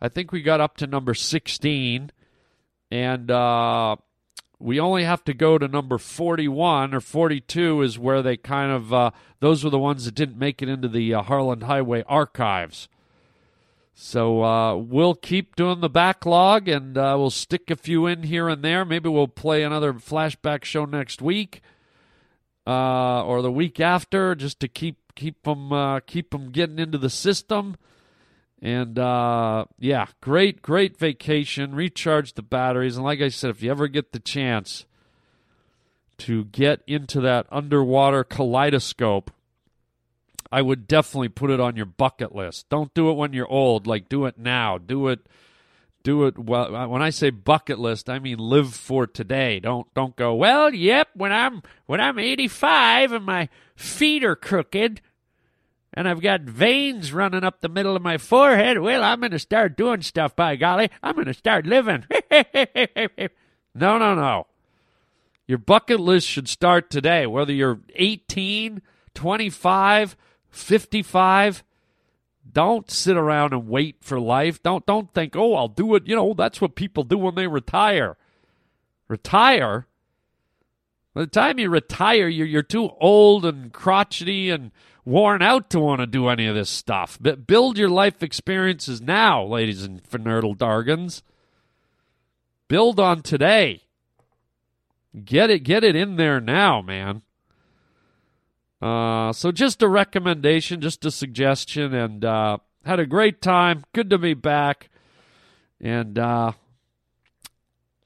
I 0.00 0.08
think 0.08 0.32
we 0.32 0.42
got 0.42 0.60
up 0.60 0.76
to 0.78 0.88
number 0.88 1.14
sixteen, 1.14 2.10
and 2.90 3.30
uh, 3.30 3.94
we 4.58 4.80
only 4.80 5.04
have 5.04 5.22
to 5.24 5.34
go 5.34 5.56
to 5.56 5.68
number 5.68 5.98
41 5.98 6.94
or 6.94 7.00
42 7.00 7.82
is 7.82 7.98
where 7.98 8.22
they 8.22 8.36
kind 8.36 8.72
of 8.72 8.92
uh, 8.92 9.10
those 9.40 9.62
were 9.62 9.70
the 9.70 9.78
ones 9.78 10.04
that 10.04 10.14
didn't 10.14 10.38
make 10.38 10.62
it 10.62 10.68
into 10.68 10.88
the 10.88 11.12
uh, 11.12 11.22
harland 11.22 11.64
highway 11.64 12.02
archives 12.06 12.88
so 13.94 14.42
uh, 14.42 14.76
we'll 14.76 15.14
keep 15.14 15.56
doing 15.56 15.80
the 15.80 15.88
backlog 15.88 16.68
and 16.68 16.98
uh, 16.98 17.14
we'll 17.16 17.30
stick 17.30 17.70
a 17.70 17.76
few 17.76 18.06
in 18.06 18.24
here 18.24 18.48
and 18.48 18.62
there 18.62 18.84
maybe 18.84 19.08
we'll 19.08 19.28
play 19.28 19.62
another 19.62 19.92
flashback 19.94 20.64
show 20.64 20.84
next 20.84 21.22
week 21.22 21.62
uh, 22.66 23.24
or 23.24 23.40
the 23.40 23.52
week 23.52 23.80
after 23.80 24.34
just 24.34 24.60
to 24.60 24.68
keep 24.68 24.98
keep 25.14 25.42
them 25.44 25.72
uh, 25.72 26.00
keep 26.00 26.30
them 26.30 26.50
getting 26.50 26.78
into 26.78 26.98
the 26.98 27.10
system 27.10 27.76
and 28.64 28.98
uh, 28.98 29.66
yeah, 29.78 30.06
great, 30.22 30.62
great 30.62 30.96
vacation. 30.96 31.74
Recharge 31.74 32.32
the 32.32 32.42
batteries. 32.42 32.96
And 32.96 33.04
like 33.04 33.20
I 33.20 33.28
said, 33.28 33.50
if 33.50 33.62
you 33.62 33.70
ever 33.70 33.88
get 33.88 34.12
the 34.12 34.18
chance 34.18 34.86
to 36.16 36.46
get 36.46 36.80
into 36.86 37.20
that 37.20 37.46
underwater 37.52 38.24
kaleidoscope, 38.24 39.30
I 40.54 40.62
would 40.62 40.86
definitely 40.86 41.30
put 41.30 41.50
it 41.50 41.58
on 41.58 41.74
your 41.74 41.84
bucket 41.84 42.32
list. 42.32 42.68
Don't 42.68 42.94
do 42.94 43.10
it 43.10 43.14
when 43.14 43.32
you're 43.32 43.50
old. 43.50 43.88
Like, 43.88 44.08
do 44.08 44.24
it 44.24 44.38
now. 44.38 44.78
Do 44.78 45.08
it. 45.08 45.26
Do 46.04 46.26
it 46.26 46.38
well. 46.38 46.76
Uh, 46.76 46.86
when 46.86 47.02
I 47.02 47.10
say 47.10 47.30
bucket 47.30 47.80
list, 47.80 48.08
I 48.08 48.20
mean 48.20 48.38
live 48.38 48.72
for 48.72 49.08
today. 49.08 49.58
Don't 49.58 49.92
don't 49.94 50.14
go. 50.14 50.32
Well, 50.32 50.72
yep. 50.72 51.08
When 51.14 51.32
I'm 51.32 51.60
when 51.86 52.00
I'm 52.00 52.20
85 52.20 53.10
and 53.10 53.24
my 53.24 53.48
feet 53.74 54.22
are 54.22 54.36
crooked, 54.36 55.00
and 55.92 56.08
I've 56.08 56.20
got 56.20 56.42
veins 56.42 57.12
running 57.12 57.42
up 57.42 57.60
the 57.60 57.68
middle 57.68 57.96
of 57.96 58.02
my 58.02 58.16
forehead. 58.16 58.78
Well, 58.78 59.02
I'm 59.02 59.18
going 59.18 59.32
to 59.32 59.40
start 59.40 59.76
doing 59.76 60.02
stuff, 60.02 60.36
by 60.36 60.54
golly. 60.54 60.88
I'm 61.02 61.16
going 61.16 61.26
to 61.26 61.34
start 61.34 61.66
living. 61.66 62.04
no, 63.74 63.98
no, 63.98 64.14
no. 64.14 64.46
Your 65.48 65.58
bucket 65.58 65.98
list 65.98 66.28
should 66.28 66.48
start 66.48 66.90
today, 66.90 67.26
whether 67.26 67.52
you're 67.52 67.80
18, 67.96 68.82
25, 69.14 70.16
55. 70.54 71.64
Don't 72.50 72.90
sit 72.90 73.16
around 73.16 73.52
and 73.52 73.68
wait 73.68 73.96
for 74.00 74.20
life. 74.20 74.62
Don't 74.62 74.84
don't 74.86 75.12
think, 75.12 75.34
"Oh, 75.34 75.54
I'll 75.54 75.68
do 75.68 75.94
it." 75.94 76.06
You 76.06 76.14
know, 76.14 76.34
that's 76.34 76.60
what 76.60 76.74
people 76.74 77.04
do 77.04 77.18
when 77.18 77.34
they 77.34 77.46
retire. 77.46 78.16
Retire? 79.08 79.86
By 81.14 81.22
the 81.22 81.26
time 81.28 81.58
you 81.58 81.70
retire, 81.70 82.28
you're 82.28 82.46
you're 82.46 82.62
too 82.62 82.90
old 83.00 83.44
and 83.44 83.72
crotchety 83.72 84.50
and 84.50 84.72
worn 85.04 85.42
out 85.42 85.70
to 85.70 85.80
want 85.80 86.00
to 86.00 86.06
do 86.06 86.28
any 86.28 86.46
of 86.46 86.54
this 86.54 86.70
stuff. 86.70 87.18
But 87.20 87.46
build 87.46 87.78
your 87.78 87.88
life 87.88 88.22
experiences 88.22 89.00
now, 89.00 89.44
ladies 89.44 89.82
and 89.82 90.02
Fernerdle 90.02 90.56
Dargans. 90.56 91.22
Build 92.68 92.98
on 92.98 93.22
today. 93.22 93.82
Get 95.24 95.50
it, 95.50 95.60
get 95.60 95.84
it 95.84 95.94
in 95.94 96.16
there 96.16 96.40
now, 96.40 96.82
man. 96.82 97.22
Uh, 98.84 99.32
so 99.32 99.50
just 99.50 99.80
a 99.80 99.88
recommendation, 99.88 100.82
just 100.82 101.06
a 101.06 101.10
suggestion, 101.10 101.94
and 101.94 102.22
uh, 102.22 102.58
had 102.84 103.00
a 103.00 103.06
great 103.06 103.40
time. 103.40 103.82
Good 103.94 104.10
to 104.10 104.18
be 104.18 104.34
back, 104.34 104.90
and 105.80 106.18
uh, 106.18 106.52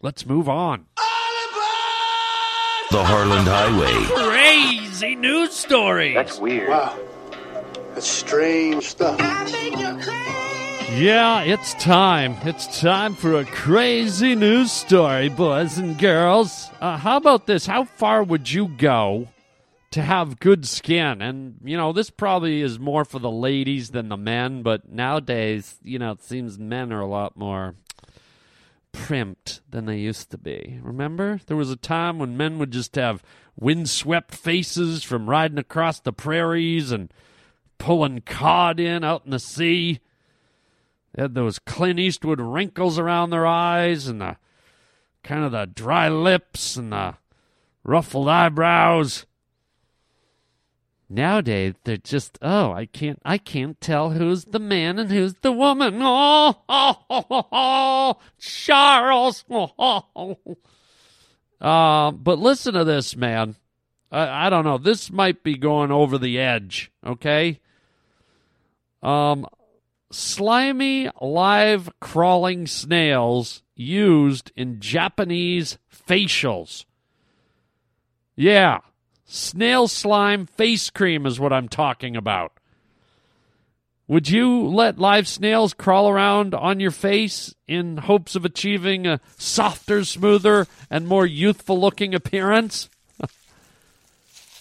let's 0.00 0.24
move 0.24 0.48
on. 0.48 0.86
The 2.92 3.04
Harland 3.04 3.48
Highway. 3.48 4.30
Crazy 4.30 5.16
news 5.16 5.52
story. 5.52 6.14
That's 6.14 6.38
weird. 6.38 6.68
Wow. 6.68 6.96
That's 7.94 8.06
strange 8.06 8.84
stuff. 8.84 9.18
Yeah, 10.92 11.42
it's 11.42 11.74
time. 11.74 12.36
It's 12.44 12.80
time 12.80 13.16
for 13.16 13.34
a 13.34 13.44
crazy 13.46 14.36
news 14.36 14.70
story, 14.70 15.28
boys 15.28 15.76
and 15.78 15.98
girls. 15.98 16.70
Uh, 16.80 16.96
how 16.96 17.16
about 17.16 17.48
this? 17.48 17.66
How 17.66 17.82
far 17.82 18.22
would 18.22 18.48
you 18.48 18.68
go 18.68 19.26
to 19.98 20.04
have 20.04 20.40
good 20.40 20.66
skin? 20.66 21.20
And, 21.20 21.56
you 21.64 21.76
know, 21.76 21.92
this 21.92 22.10
probably 22.10 22.62
is 22.62 22.78
more 22.78 23.04
for 23.04 23.18
the 23.18 23.30
ladies 23.30 23.90
than 23.90 24.08
the 24.08 24.16
men, 24.16 24.62
but 24.62 24.88
nowadays, 24.88 25.76
you 25.82 25.98
know, 25.98 26.12
it 26.12 26.22
seems 26.22 26.58
men 26.58 26.92
are 26.92 27.00
a 27.00 27.06
lot 27.06 27.36
more 27.36 27.74
primped 28.92 29.60
than 29.68 29.86
they 29.86 29.98
used 29.98 30.30
to 30.30 30.38
be. 30.38 30.78
Remember? 30.82 31.40
There 31.46 31.56
was 31.56 31.70
a 31.70 31.76
time 31.76 32.18
when 32.18 32.36
men 32.36 32.58
would 32.58 32.70
just 32.70 32.94
have 32.94 33.22
windswept 33.58 34.34
faces 34.34 35.02
from 35.02 35.28
riding 35.28 35.58
across 35.58 36.00
the 36.00 36.12
prairies 36.12 36.92
and 36.92 37.12
pulling 37.78 38.20
cod 38.20 38.78
in 38.78 39.02
out 39.02 39.24
in 39.24 39.32
the 39.32 39.38
sea. 39.38 40.00
They 41.14 41.22
had 41.22 41.34
those 41.34 41.58
Clint 41.58 41.98
Eastwood 41.98 42.40
wrinkles 42.40 42.98
around 42.98 43.30
their 43.30 43.46
eyes 43.46 44.06
and 44.06 44.20
the 44.20 44.36
kind 45.24 45.44
of 45.44 45.52
the 45.52 45.66
dry 45.66 46.08
lips 46.08 46.76
and 46.76 46.92
the 46.92 47.16
ruffled 47.82 48.28
eyebrows. 48.28 49.26
Nowadays 51.10 51.74
they're 51.84 51.96
just 51.96 52.38
oh 52.42 52.72
I 52.72 52.84
can't 52.84 53.18
I 53.24 53.38
can't 53.38 53.80
tell 53.80 54.10
who's 54.10 54.44
the 54.44 54.58
man 54.58 54.98
and 54.98 55.10
who's 55.10 55.34
the 55.40 55.52
woman. 55.52 56.00
Oh, 56.02 56.54
oh, 56.68 56.98
oh, 57.08 57.24
oh, 57.30 57.46
oh 57.50 58.18
Charles. 58.38 59.44
Oh, 59.50 59.72
oh. 60.16 60.38
Uh, 61.60 62.10
but 62.12 62.38
listen 62.38 62.74
to 62.74 62.84
this, 62.84 63.16
man. 63.16 63.56
I, 64.12 64.46
I 64.46 64.50
don't 64.50 64.64
know. 64.64 64.78
This 64.78 65.10
might 65.10 65.42
be 65.42 65.56
going 65.56 65.90
over 65.90 66.18
the 66.18 66.38
edge. 66.38 66.92
Okay. 67.04 67.60
Um, 69.02 69.46
slimy 70.10 71.10
live 71.20 71.90
crawling 72.00 72.66
snails 72.66 73.62
used 73.74 74.52
in 74.56 74.80
Japanese 74.80 75.78
facials. 75.90 76.84
Yeah, 78.36 78.78
snail 79.28 79.86
slime 79.86 80.46
face 80.46 80.90
cream 80.90 81.26
is 81.26 81.38
what 81.38 81.52
I'm 81.52 81.68
talking 81.68 82.16
about. 82.16 82.52
Would 84.08 84.30
you 84.30 84.66
let 84.66 84.98
live 84.98 85.28
snails 85.28 85.74
crawl 85.74 86.08
around 86.08 86.54
on 86.54 86.80
your 86.80 86.90
face 86.90 87.54
in 87.66 87.98
hopes 87.98 88.34
of 88.34 88.46
achieving 88.46 89.06
a 89.06 89.20
softer, 89.36 90.02
smoother, 90.02 90.66
and 90.90 91.06
more 91.06 91.26
youthful 91.26 91.78
looking 91.78 92.14
appearance? 92.14 92.88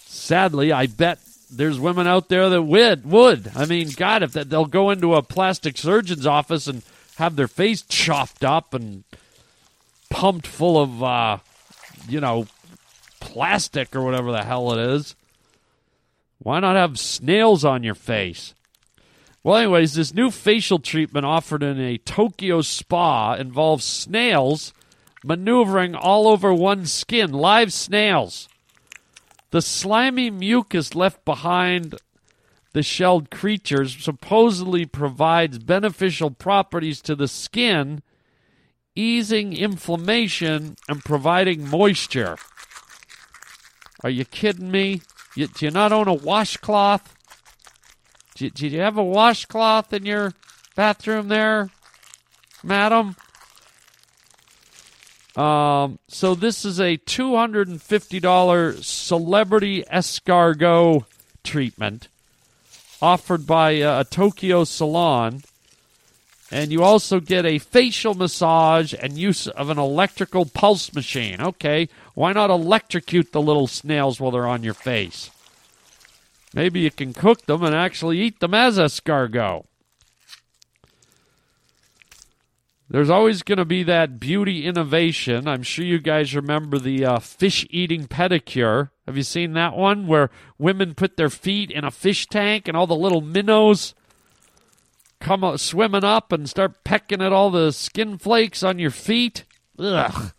Sadly, 0.04 0.70
I 0.70 0.86
bet 0.86 1.18
there's 1.50 1.80
women 1.80 2.06
out 2.06 2.28
there 2.28 2.50
that 2.50 2.62
would. 2.62 3.10
Would 3.10 3.52
I 3.56 3.64
mean, 3.64 3.88
God, 3.96 4.22
if 4.22 4.32
they'll 4.32 4.66
go 4.66 4.90
into 4.90 5.14
a 5.14 5.22
plastic 5.22 5.78
surgeon's 5.78 6.26
office 6.26 6.66
and 6.66 6.82
have 7.16 7.34
their 7.34 7.48
face 7.48 7.80
chopped 7.80 8.44
up 8.44 8.74
and 8.74 9.04
pumped 10.10 10.46
full 10.46 10.78
of, 10.78 11.02
uh, 11.02 11.38
you 12.06 12.20
know, 12.20 12.46
plastic 13.20 13.94
or 13.94 14.02
whatever 14.02 14.32
the 14.32 14.44
hell 14.44 14.72
it 14.72 14.78
is. 14.78 15.14
Why 16.38 16.60
not 16.60 16.76
have 16.76 16.98
snails 16.98 17.64
on 17.64 17.82
your 17.82 17.94
face? 17.94 18.54
Well, 19.42 19.56
anyways, 19.56 19.94
this 19.94 20.14
new 20.14 20.30
facial 20.30 20.78
treatment 20.78 21.26
offered 21.26 21.62
in 21.62 21.80
a 21.80 21.98
Tokyo 21.98 22.60
spa 22.60 23.34
involves 23.34 23.84
snails 23.84 24.72
maneuvering 25.24 25.94
all 25.94 26.28
over 26.28 26.52
one's 26.52 26.92
skin, 26.92 27.32
live 27.32 27.72
snails. 27.72 28.48
The 29.50 29.62
slimy 29.62 30.30
mucus 30.30 30.94
left 30.94 31.24
behind 31.24 31.94
the 32.72 32.82
shelled 32.82 33.30
creatures 33.30 33.96
supposedly 33.98 34.84
provides 34.84 35.58
beneficial 35.58 36.30
properties 36.30 37.00
to 37.02 37.14
the 37.14 37.28
skin, 37.28 38.02
easing 38.94 39.56
inflammation 39.56 40.76
and 40.88 41.04
providing 41.04 41.66
moisture. 41.66 42.36
Are 44.02 44.10
you 44.10 44.24
kidding 44.24 44.70
me? 44.70 45.02
You, 45.34 45.48
do 45.48 45.66
you 45.66 45.70
not 45.70 45.92
own 45.92 46.08
a 46.08 46.14
washcloth? 46.14 47.14
Do, 48.36 48.48
do 48.50 48.68
you 48.68 48.80
have 48.80 48.96
a 48.96 49.04
washcloth 49.04 49.92
in 49.92 50.06
your 50.06 50.32
bathroom 50.76 51.28
there, 51.28 51.70
madam? 52.62 53.16
Um, 55.36 55.98
so 56.08 56.34
this 56.34 56.64
is 56.64 56.80
a 56.80 56.98
$250 56.98 58.84
celebrity 58.84 59.84
escargot 59.84 61.04
treatment 61.44 62.08
offered 63.00 63.46
by 63.46 63.80
uh, 63.80 64.00
a 64.00 64.04
Tokyo 64.04 64.64
salon. 64.64 65.42
And 66.50 66.72
you 66.72 66.82
also 66.82 67.20
get 67.20 67.44
a 67.44 67.58
facial 67.58 68.14
massage 68.14 68.94
and 68.98 69.18
use 69.18 69.46
of 69.48 69.68
an 69.68 69.78
electrical 69.78 70.46
pulse 70.46 70.94
machine. 70.94 71.40
Okay, 71.40 71.88
why 72.18 72.32
not 72.32 72.50
electrocute 72.50 73.30
the 73.30 73.40
little 73.40 73.68
snails 73.68 74.18
while 74.18 74.32
they're 74.32 74.44
on 74.44 74.64
your 74.64 74.74
face? 74.74 75.30
Maybe 76.52 76.80
you 76.80 76.90
can 76.90 77.14
cook 77.14 77.46
them 77.46 77.62
and 77.62 77.72
actually 77.72 78.18
eat 78.18 78.40
them 78.40 78.54
as 78.54 78.76
escargot. 78.76 79.66
There's 82.90 83.08
always 83.08 83.44
going 83.44 83.58
to 83.58 83.64
be 83.64 83.84
that 83.84 84.18
beauty 84.18 84.66
innovation. 84.66 85.46
I'm 85.46 85.62
sure 85.62 85.84
you 85.84 86.00
guys 86.00 86.34
remember 86.34 86.80
the 86.80 87.04
uh, 87.04 87.18
fish 87.20 87.64
eating 87.70 88.08
pedicure. 88.08 88.90
Have 89.06 89.16
you 89.16 89.22
seen 89.22 89.52
that 89.52 89.76
one 89.76 90.08
where 90.08 90.28
women 90.58 90.96
put 90.96 91.16
their 91.16 91.30
feet 91.30 91.70
in 91.70 91.84
a 91.84 91.92
fish 91.92 92.26
tank 92.26 92.66
and 92.66 92.76
all 92.76 92.88
the 92.88 92.96
little 92.96 93.20
minnows 93.20 93.94
come 95.20 95.56
swimming 95.56 96.02
up 96.02 96.32
and 96.32 96.50
start 96.50 96.82
pecking 96.82 97.22
at 97.22 97.32
all 97.32 97.52
the 97.52 97.70
skin 97.70 98.18
flakes 98.18 98.64
on 98.64 98.80
your 98.80 98.90
feet? 98.90 99.44
Ugh. 99.78 100.32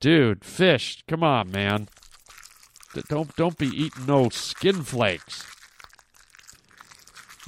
Dude, 0.00 0.44
fish, 0.44 1.02
come 1.08 1.24
on, 1.24 1.50
man. 1.50 1.88
Don't 3.08 3.34
don't 3.36 3.58
be 3.58 3.66
eating 3.66 4.06
no 4.06 4.28
skin 4.28 4.82
flakes. 4.82 5.44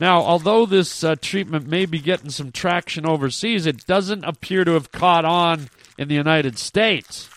Now, 0.00 0.20
although 0.20 0.66
this 0.66 1.04
uh, 1.04 1.14
treatment 1.20 1.66
may 1.68 1.86
be 1.86 2.00
getting 2.00 2.30
some 2.30 2.52
traction 2.52 3.06
overseas, 3.06 3.66
it 3.66 3.86
doesn't 3.86 4.24
appear 4.24 4.64
to 4.64 4.72
have 4.72 4.90
caught 4.90 5.24
on 5.24 5.68
in 5.98 6.08
the 6.08 6.14
United 6.14 6.58
States. 6.58 7.28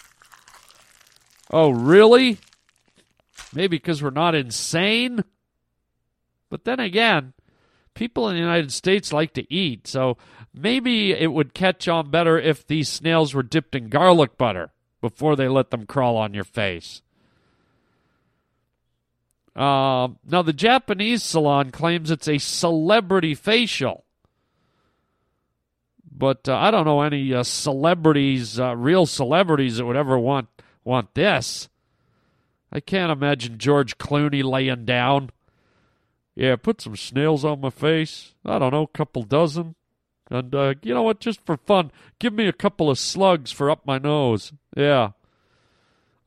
Oh, 1.51 1.69
really? 1.69 2.39
Maybe 3.53 3.77
because 3.77 4.01
we're 4.01 4.09
not 4.09 4.33
insane? 4.33 5.23
But 6.49 6.63
then 6.63 6.79
again, 6.79 7.33
people 7.93 8.29
in 8.29 8.35
the 8.35 8.41
United 8.41 8.71
States 8.71 9.11
like 9.11 9.33
to 9.33 9.53
eat, 9.53 9.85
so 9.85 10.17
maybe 10.53 11.11
it 11.11 11.33
would 11.33 11.53
catch 11.53 11.87
on 11.87 12.09
better 12.09 12.39
if 12.39 12.65
these 12.65 12.89
snails 12.89 13.33
were 13.33 13.43
dipped 13.43 13.75
in 13.75 13.89
garlic 13.89 14.37
butter 14.37 14.72
before 15.03 15.35
they 15.35 15.49
let 15.49 15.69
them 15.69 15.85
crawl 15.85 16.15
on 16.15 16.33
your 16.33 16.45
face. 16.45 17.01
Uh, 19.53 20.07
now, 20.25 20.41
the 20.41 20.53
Japanese 20.53 21.21
salon 21.21 21.71
claims 21.71 22.09
it's 22.09 22.29
a 22.29 22.37
celebrity 22.37 23.35
facial. 23.35 24.05
But 26.09 26.47
uh, 26.47 26.55
I 26.55 26.71
don't 26.71 26.85
know 26.85 27.01
any 27.01 27.33
uh, 27.33 27.43
celebrities, 27.43 28.57
uh, 28.57 28.77
real 28.77 29.05
celebrities, 29.05 29.75
that 29.75 29.85
would 29.85 29.97
ever 29.97 30.17
want 30.17 30.47
want 30.85 31.13
this. 31.15 31.67
I 32.71 32.79
can't 32.79 33.11
imagine 33.11 33.57
George 33.57 33.97
Clooney 33.97 34.41
laying 34.41 34.85
down. 34.85 35.31
Yeah, 36.33 36.55
put 36.55 36.79
some 36.79 36.95
snails 36.95 37.43
on 37.43 37.59
my 37.59 37.71
face. 37.71 38.35
I 38.45 38.57
don't 38.57 38.71
know, 38.71 38.83
a 38.83 38.97
couple 38.97 39.23
dozen. 39.23 39.75
And 40.33 40.55
uh, 40.55 40.73
you 40.81 40.95
know 40.95 41.03
what? 41.03 41.19
Just 41.19 41.45
for 41.45 41.57
fun, 41.57 41.91
give 42.17 42.33
me 42.33 42.47
a 42.47 42.53
couple 42.53 42.89
of 42.89 42.97
slugs 42.97 43.51
for 43.51 43.69
up 43.69 43.85
my 43.85 43.99
nose. 43.99 44.51
Yeah. 44.75 45.11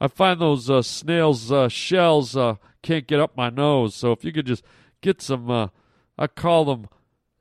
I 0.01 0.07
find 0.07 0.41
those 0.41 0.71
uh, 0.71 0.83
snails' 0.83 1.51
uh, 1.51 1.69
shells 1.69 2.37
uh, 2.37 2.55
can't 2.83 3.09
get 3.09 3.19
up 3.19 3.37
my 3.37 3.51
nose. 3.51 3.97
So 3.97 4.13
if 4.13 4.25
you 4.25 4.33
could 4.33 4.47
just 4.47 4.63
get 5.01 5.21
some, 5.21 5.51
uh, 5.51 5.69
I 6.17 6.29
call 6.29 6.67
them 6.67 6.87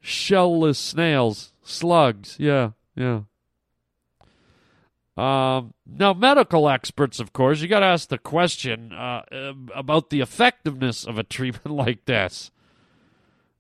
shellless 0.04 0.78
snails, 0.78 1.54
slugs. 1.62 2.38
Yeah, 2.40 2.72
yeah. 2.96 3.22
Um, 5.16 5.76
now, 5.86 6.14
medical 6.14 6.68
experts, 6.68 7.20
of 7.20 7.32
course, 7.32 7.62
you 7.62 7.68
got 7.68 7.82
to 7.82 7.86
ask 7.86 8.10
the 8.10 8.18
question 8.18 8.92
uh, 8.92 9.22
about 9.76 10.10
the 10.10 10.22
effectiveness 10.22 11.06
of 11.06 11.20
a 11.20 11.24
treatment 11.24 11.78
like 11.78 12.06
this. 12.06 12.50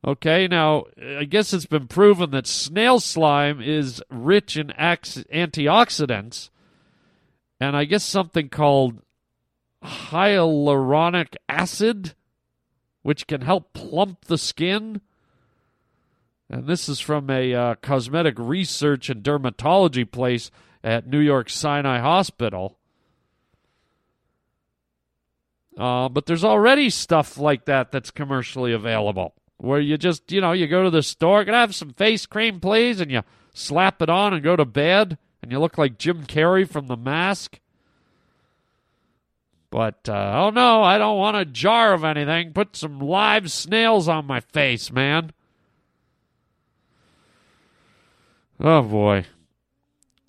Okay, 0.05 0.47
now, 0.47 0.83
I 1.01 1.23
guess 1.23 1.51
it's 1.51 1.65
been 1.65 1.87
proven 1.87 2.29
that 2.29 2.45
snail 2.45 2.99
slime 2.99 3.59
is 3.59 4.03
rich 4.11 4.55
in 4.55 4.67
antioxidants, 4.67 6.49
and 7.59 7.75
I 7.75 7.85
guess 7.85 8.03
something 8.03 8.49
called 8.49 9.01
hyaluronic 9.83 11.35
acid, 11.49 12.13
which 13.01 13.25
can 13.25 13.41
help 13.41 13.73
plump 13.73 14.25
the 14.25 14.37
skin. 14.37 15.01
And 16.51 16.67
this 16.67 16.87
is 16.87 16.99
from 16.99 17.31
a 17.31 17.55
uh, 17.55 17.75
cosmetic 17.81 18.35
research 18.37 19.09
and 19.09 19.23
dermatology 19.23 20.09
place 20.09 20.51
at 20.83 21.07
New 21.07 21.19
York 21.19 21.49
Sinai 21.49 21.97
Hospital. 21.97 22.77
Uh, 25.75 26.09
but 26.09 26.27
there's 26.27 26.43
already 26.43 26.91
stuff 26.91 27.39
like 27.39 27.65
that 27.65 27.91
that's 27.91 28.11
commercially 28.11 28.71
available 28.71 29.33
where 29.65 29.79
you 29.79 29.97
just, 29.97 30.31
you 30.31 30.41
know, 30.41 30.51
you 30.51 30.67
go 30.67 30.83
to 30.83 30.89
the 30.91 31.01
store, 31.01 31.43
can 31.43 31.55
I 31.55 31.61
have 31.61 31.73
some 31.73 31.89
face 31.89 32.25
cream, 32.25 32.59
please? 32.59 33.01
And 33.01 33.11
you 33.11 33.23
slap 33.53 34.01
it 34.01 34.09
on 34.09 34.33
and 34.33 34.43
go 34.43 34.55
to 34.55 34.65
bed, 34.65 35.17
and 35.41 35.51
you 35.51 35.59
look 35.59 35.77
like 35.77 35.97
Jim 35.97 36.25
Carrey 36.25 36.69
from 36.69 36.87
The 36.87 36.95
Mask. 36.95 37.59
But, 39.71 40.07
uh, 40.07 40.33
oh 40.35 40.49
no, 40.51 40.83
I 40.83 40.97
don't 40.97 41.17
want 41.17 41.37
a 41.37 41.45
jar 41.45 41.93
of 41.93 42.03
anything. 42.03 42.53
Put 42.53 42.75
some 42.75 42.99
live 42.99 43.51
snails 43.51 44.07
on 44.07 44.25
my 44.25 44.39
face, 44.39 44.91
man. 44.91 45.31
Oh 48.59 48.83
boy. 48.83 49.25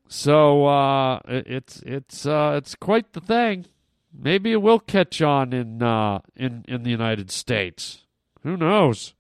So 0.09 0.66
uh, 0.66 1.20
it's 1.27 1.83
it's 1.83 2.27
uh, 2.27 2.55
it's 2.57 2.75
quite 2.75 3.12
the 3.12 3.20
thing. 3.20 3.66
Maybe 4.12 4.53
it 4.53 4.62
will 4.62 4.81
catch 4.81 5.20
on 5.20 5.53
in 5.53 5.83
uh, 5.83 6.20
in 6.35 6.64
in 6.66 6.83
the 6.83 6.90
United 6.90 7.31
States. 7.31 8.05
Who 8.42 8.57
knows? 8.57 9.14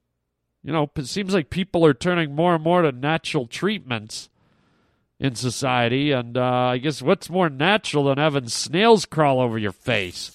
You 0.66 0.72
know, 0.72 0.90
it 0.96 1.06
seems 1.06 1.32
like 1.32 1.48
people 1.48 1.86
are 1.86 1.94
turning 1.94 2.34
more 2.34 2.56
and 2.56 2.64
more 2.64 2.82
to 2.82 2.90
natural 2.90 3.46
treatments 3.46 4.28
in 5.20 5.36
society. 5.36 6.10
And 6.10 6.36
uh, 6.36 6.42
I 6.42 6.78
guess 6.78 7.00
what's 7.00 7.30
more 7.30 7.48
natural 7.48 8.06
than 8.06 8.18
having 8.18 8.48
snails 8.48 9.04
crawl 9.04 9.40
over 9.40 9.58
your 9.58 9.70
face? 9.70 10.32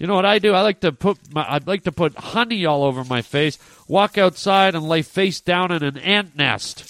You 0.00 0.08
know 0.08 0.16
what 0.16 0.26
I 0.26 0.40
do? 0.40 0.52
I 0.52 0.62
like 0.62 0.80
to 0.80 0.90
put 0.90 1.16
my, 1.32 1.46
I'd 1.48 1.68
like 1.68 1.84
to 1.84 1.92
put 1.92 2.16
honey 2.16 2.66
all 2.66 2.82
over 2.82 3.04
my 3.04 3.22
face, 3.22 3.56
walk 3.86 4.18
outside 4.18 4.74
and 4.74 4.88
lay 4.88 5.02
face 5.02 5.40
down 5.40 5.70
in 5.70 5.84
an 5.84 5.98
ant 5.98 6.36
nest. 6.36 6.82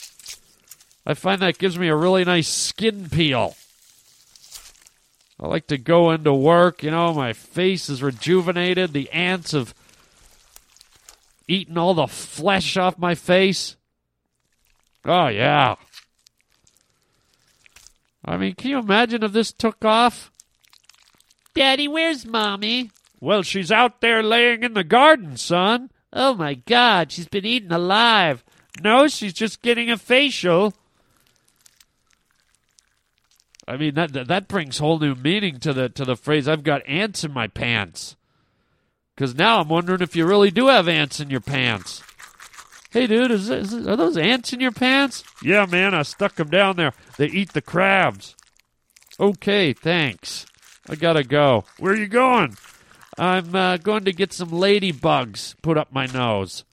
I 1.04 1.12
find 1.12 1.42
that 1.42 1.58
gives 1.58 1.78
me 1.78 1.88
a 1.88 1.94
really 1.96 2.24
nice 2.24 2.48
skin 2.48 3.10
peel. 3.10 3.54
I 5.38 5.46
like 5.46 5.66
to 5.66 5.76
go 5.76 6.10
into 6.10 6.32
work, 6.32 6.82
you 6.82 6.90
know, 6.90 7.12
my 7.12 7.34
face 7.34 7.90
is 7.90 8.02
rejuvenated, 8.02 8.94
the 8.94 9.10
ants 9.10 9.52
have 9.52 9.74
eaten 11.52 11.78
all 11.78 11.94
the 11.94 12.06
flesh 12.06 12.76
off 12.76 12.98
my 12.98 13.14
face. 13.14 13.76
Oh 15.04 15.28
yeah. 15.28 15.76
I 18.24 18.36
mean, 18.36 18.54
can 18.54 18.70
you 18.70 18.78
imagine 18.78 19.22
if 19.22 19.32
this 19.32 19.52
took 19.52 19.84
off? 19.84 20.30
Daddy, 21.54 21.88
where's 21.88 22.24
Mommy? 22.24 22.90
Well, 23.20 23.42
she's 23.42 23.70
out 23.70 24.00
there 24.00 24.22
laying 24.22 24.62
in 24.62 24.74
the 24.74 24.84
garden, 24.84 25.36
son. 25.36 25.90
Oh 26.12 26.34
my 26.34 26.54
God, 26.54 27.12
she's 27.12 27.28
been 27.28 27.44
eaten 27.44 27.72
alive. 27.72 28.44
No, 28.80 29.08
she's 29.08 29.32
just 29.32 29.62
getting 29.62 29.90
a 29.90 29.98
facial. 29.98 30.74
I 33.66 33.76
mean 33.76 33.94
that 33.94 34.12
that 34.12 34.48
brings 34.48 34.78
whole 34.78 34.98
new 34.98 35.14
meaning 35.14 35.58
to 35.60 35.72
the 35.72 35.88
to 35.90 36.04
the 36.04 36.16
phrase 36.16 36.48
"I've 36.48 36.64
got 36.64 36.86
ants 36.86 37.22
in 37.22 37.32
my 37.32 37.46
pants." 37.46 38.16
Because 39.14 39.34
now 39.34 39.60
I'm 39.60 39.68
wondering 39.68 40.00
if 40.00 40.16
you 40.16 40.26
really 40.26 40.50
do 40.50 40.68
have 40.68 40.88
ants 40.88 41.20
in 41.20 41.30
your 41.30 41.40
pants. 41.40 42.02
Hey, 42.90 43.06
dude, 43.06 43.30
is, 43.30 43.50
are 43.50 43.96
those 43.96 44.16
ants 44.16 44.52
in 44.52 44.60
your 44.60 44.72
pants? 44.72 45.24
Yeah, 45.42 45.66
man, 45.66 45.94
I 45.94 46.02
stuck 46.02 46.36
them 46.36 46.50
down 46.50 46.76
there. 46.76 46.92
They 47.16 47.26
eat 47.26 47.52
the 47.52 47.62
crabs. 47.62 48.36
Okay, 49.18 49.72
thanks. 49.72 50.46
I 50.88 50.96
gotta 50.96 51.24
go. 51.24 51.64
Where 51.78 51.92
are 51.92 51.96
you 51.96 52.08
going? 52.08 52.56
I'm 53.18 53.54
uh, 53.54 53.76
going 53.76 54.04
to 54.04 54.12
get 54.12 54.32
some 54.32 54.50
ladybugs 54.50 55.54
put 55.62 55.78
up 55.78 55.92
my 55.92 56.06
nose. 56.06 56.64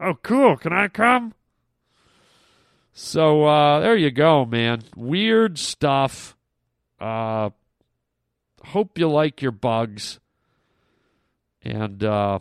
Oh, 0.00 0.14
cool. 0.22 0.56
Can 0.56 0.72
I 0.72 0.88
come? 0.88 1.34
So 2.92 3.44
uh, 3.44 3.80
there 3.80 3.96
you 3.96 4.10
go, 4.10 4.44
man. 4.44 4.82
Weird 4.96 5.58
stuff. 5.58 6.36
Uh, 7.00 7.50
hope 8.66 8.98
you 8.98 9.08
like 9.08 9.42
your 9.42 9.52
bugs. 9.52 10.20
And 11.64 12.04
uh, 12.04 12.38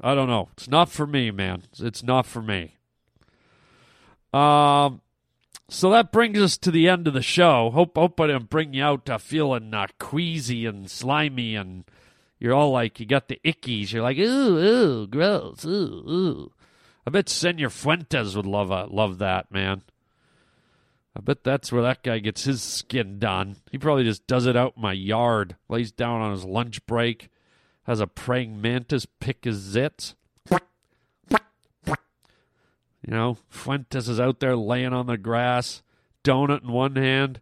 I 0.00 0.14
don't 0.14 0.28
know. 0.28 0.48
It's 0.52 0.68
not 0.68 0.90
for 0.90 1.06
me, 1.06 1.30
man. 1.30 1.64
It's 1.78 2.02
not 2.02 2.26
for 2.26 2.42
me. 2.42 2.76
Um, 4.32 5.00
so 5.68 5.90
that 5.90 6.12
brings 6.12 6.38
us 6.38 6.58
to 6.58 6.70
the 6.70 6.88
end 6.88 7.08
of 7.08 7.14
the 7.14 7.22
show. 7.22 7.70
Hope 7.70 7.96
hope 7.96 8.20
I 8.20 8.28
didn't 8.28 8.50
bring 8.50 8.74
you 8.74 8.84
out 8.84 9.08
uh, 9.10 9.18
feeling 9.18 9.72
uh, 9.74 9.86
queasy 9.98 10.66
and 10.66 10.90
slimy, 10.90 11.54
and 11.54 11.84
you're 12.38 12.54
all 12.54 12.70
like 12.70 13.00
you 13.00 13.06
got 13.06 13.28
the 13.28 13.40
ickies. 13.44 13.92
You're 13.92 14.02
like 14.02 14.18
ooh 14.18 14.58
ooh 14.58 15.06
gross 15.06 15.64
ooh 15.64 16.04
ooh. 16.08 16.52
I 17.06 17.10
bet 17.10 17.28
Senor 17.28 17.70
Fuentes 17.70 18.36
would 18.36 18.46
love 18.46 18.70
uh, 18.70 18.86
love 18.88 19.18
that 19.18 19.50
man. 19.50 19.82
I 21.16 21.20
bet 21.20 21.44
that's 21.44 21.72
where 21.72 21.80
that 21.80 22.02
guy 22.02 22.18
gets 22.18 22.44
his 22.44 22.62
skin 22.62 23.18
done. 23.18 23.56
He 23.70 23.78
probably 23.78 24.04
just 24.04 24.26
does 24.26 24.44
it 24.44 24.54
out 24.54 24.74
in 24.76 24.82
my 24.82 24.92
yard, 24.92 25.56
lays 25.66 25.90
down 25.90 26.20
on 26.20 26.32
his 26.32 26.44
lunch 26.44 26.84
break, 26.84 27.30
has 27.84 28.00
a 28.00 28.06
praying 28.06 28.60
mantis 28.60 29.06
pick 29.18 29.44
his 29.44 29.58
zits. 29.74 30.14
You 31.30 33.12
know, 33.14 33.38
Fuentes 33.48 34.08
is 34.08 34.20
out 34.20 34.40
there 34.40 34.56
laying 34.56 34.92
on 34.92 35.06
the 35.06 35.16
grass, 35.16 35.82
donut 36.22 36.62
in 36.62 36.72
one 36.72 36.96
hand, 36.96 37.40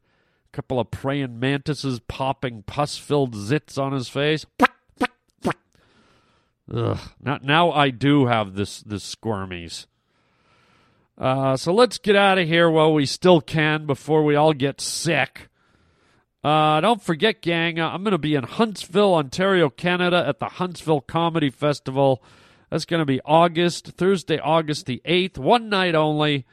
a 0.53 0.57
couple 0.57 0.79
of 0.79 0.93
praying 0.93 1.41
mantises 1.41 1.99
popping 2.01 2.63
pus 2.63 2.97
filled 2.97 3.35
zits 3.35 3.77
on 3.77 3.93
his 3.93 4.09
face. 4.09 4.47
Ugh. 6.73 6.99
Now, 7.21 7.39
now 7.43 7.73
I 7.73 7.91
do 7.91 8.27
have 8.27 8.55
this 8.55 8.83
this 8.83 9.15
squirmies. 9.15 9.87
Uh, 11.17 11.57
so 11.57 11.73
let's 11.73 11.99
get 11.99 12.17
out 12.17 12.39
of 12.39 12.49
here 12.49 12.69
while 12.69 12.93
we 12.93 13.07
still 13.07 13.41
can 13.41 13.87
before 13.87 14.25
we 14.25 14.35
all 14.35 14.53
get 14.53 14.81
sick. 14.81 15.49
Uh, 16.43 16.81
don't 16.81 17.03
forget, 17.03 17.41
gang, 17.41 17.81
uh, 17.81 17.89
I'm 17.89 18.03
going 18.03 18.13
to 18.13 18.19
be 18.19 18.35
in 18.35 18.45
Huntsville, 18.45 19.15
Ontario, 19.15 19.71
Canada 19.71 20.25
at 20.27 20.41
the 20.41 20.47
Huntsville 20.47 21.01
Comedy 21.01 21.49
Festival. 21.49 22.23
That's 22.71 22.85
going 22.85 23.01
to 23.01 23.07
be 23.07 23.21
August, 23.25 23.93
Thursday, 23.93 24.39
August 24.39 24.87
the 24.87 25.01
8th, 25.07 25.39
one 25.39 25.69
night 25.69 25.95
only. 25.95 26.45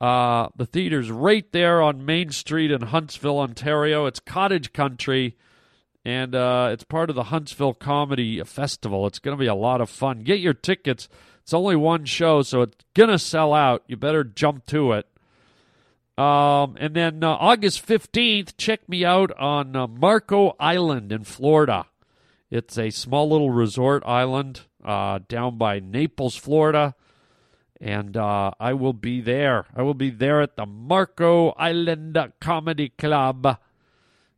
Uh, 0.00 0.48
the 0.56 0.64
theater's 0.64 1.10
right 1.10 1.44
there 1.52 1.82
on 1.82 2.06
Main 2.06 2.30
Street 2.30 2.70
in 2.70 2.80
Huntsville, 2.80 3.38
Ontario. 3.38 4.06
It's 4.06 4.18
cottage 4.18 4.72
country, 4.72 5.36
and 6.04 6.34
uh, 6.34 6.70
it's 6.72 6.84
part 6.84 7.10
of 7.10 7.16
the 7.16 7.24
Huntsville 7.24 7.74
Comedy 7.74 8.42
Festival. 8.42 9.06
It's 9.06 9.18
going 9.18 9.36
to 9.36 9.40
be 9.40 9.46
a 9.46 9.54
lot 9.54 9.82
of 9.82 9.90
fun. 9.90 10.20
Get 10.20 10.40
your 10.40 10.54
tickets. 10.54 11.08
It's 11.50 11.54
only 11.54 11.74
one 11.74 12.04
show, 12.04 12.42
so 12.42 12.62
it's 12.62 12.76
going 12.94 13.10
to 13.10 13.18
sell 13.18 13.52
out. 13.52 13.82
You 13.88 13.96
better 13.96 14.22
jump 14.22 14.66
to 14.66 14.92
it. 14.92 15.08
Um, 16.16 16.76
and 16.78 16.94
then 16.94 17.24
uh, 17.24 17.30
August 17.30 17.84
15th, 17.84 18.56
check 18.56 18.88
me 18.88 19.04
out 19.04 19.32
on 19.36 19.74
uh, 19.74 19.88
Marco 19.88 20.54
Island 20.60 21.10
in 21.10 21.24
Florida. 21.24 21.86
It's 22.52 22.78
a 22.78 22.90
small 22.90 23.28
little 23.28 23.50
resort 23.50 24.04
island 24.06 24.60
uh, 24.84 25.18
down 25.26 25.58
by 25.58 25.80
Naples, 25.80 26.36
Florida. 26.36 26.94
And 27.80 28.16
uh, 28.16 28.52
I 28.60 28.72
will 28.74 28.92
be 28.92 29.20
there. 29.20 29.66
I 29.74 29.82
will 29.82 29.94
be 29.94 30.10
there 30.10 30.40
at 30.40 30.54
the 30.54 30.66
Marco 30.66 31.48
Island 31.58 32.16
Comedy 32.40 32.90
Club. 32.90 33.58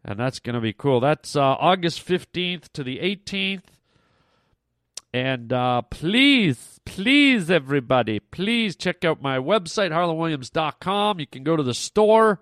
And 0.02 0.18
that's 0.18 0.38
going 0.38 0.54
to 0.54 0.62
be 0.62 0.72
cool. 0.72 1.00
That's 1.00 1.36
uh, 1.36 1.42
August 1.42 2.08
15th 2.08 2.72
to 2.72 2.82
the 2.82 3.00
18th. 3.00 3.64
And 5.12 5.52
uh, 5.52 5.82
please, 5.82 6.80
please, 6.86 7.50
everybody, 7.50 8.18
please 8.18 8.76
check 8.76 9.04
out 9.04 9.20
my 9.20 9.38
website, 9.38 9.90
harlandwilliams.com. 9.90 11.20
You 11.20 11.26
can 11.26 11.44
go 11.44 11.54
to 11.54 11.62
the 11.62 11.74
store, 11.74 12.40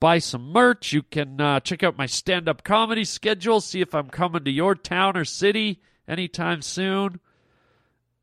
buy 0.00 0.18
some 0.18 0.52
merch. 0.52 0.94
You 0.94 1.02
can 1.02 1.38
uh, 1.38 1.60
check 1.60 1.82
out 1.82 1.98
my 1.98 2.06
stand 2.06 2.48
up 2.48 2.64
comedy 2.64 3.04
schedule, 3.04 3.60
see 3.60 3.82
if 3.82 3.94
I'm 3.94 4.08
coming 4.08 4.44
to 4.44 4.50
your 4.50 4.74
town 4.74 5.18
or 5.18 5.26
city 5.26 5.82
anytime 6.08 6.62
soon. 6.62 7.20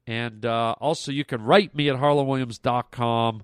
And 0.08 0.46
uh, 0.46 0.76
also, 0.82 1.12
you 1.12 1.24
can 1.24 1.44
write 1.44 1.76
me 1.76 1.90
at 1.90 1.98
harlandwilliams.com 1.98 3.44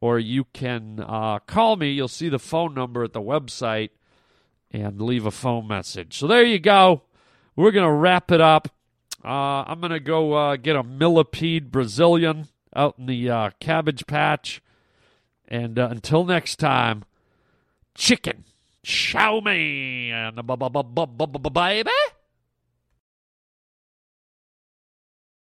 or 0.00 0.18
you 0.18 0.44
can 0.52 1.00
uh, 1.00 1.38
call 1.38 1.76
me. 1.76 1.90
You'll 1.92 2.08
see 2.08 2.28
the 2.28 2.40
phone 2.40 2.74
number 2.74 3.04
at 3.04 3.12
the 3.12 3.22
website 3.22 3.90
and 4.72 5.00
leave 5.00 5.24
a 5.24 5.30
phone 5.30 5.68
message. 5.68 6.18
So 6.18 6.26
there 6.26 6.44
you 6.44 6.58
go. 6.58 7.02
We're 7.54 7.70
going 7.70 7.86
to 7.86 7.92
wrap 7.92 8.30
it 8.30 8.40
up. 8.40 8.75
Uh, 9.26 9.64
I'm 9.66 9.80
going 9.80 9.90
to 9.90 9.98
go 9.98 10.34
uh, 10.34 10.56
get 10.56 10.76
a 10.76 10.84
millipede 10.84 11.72
Brazilian 11.72 12.46
out 12.76 12.94
in 12.96 13.06
the 13.06 13.28
uh, 13.28 13.50
cabbage 13.58 14.06
patch. 14.06 14.62
And 15.48 15.80
uh, 15.80 15.88
until 15.90 16.24
next 16.24 16.60
time, 16.60 17.04
chicken, 17.96 18.44
chow 18.84 19.40
mein, 19.40 20.38
baby. 21.52 21.90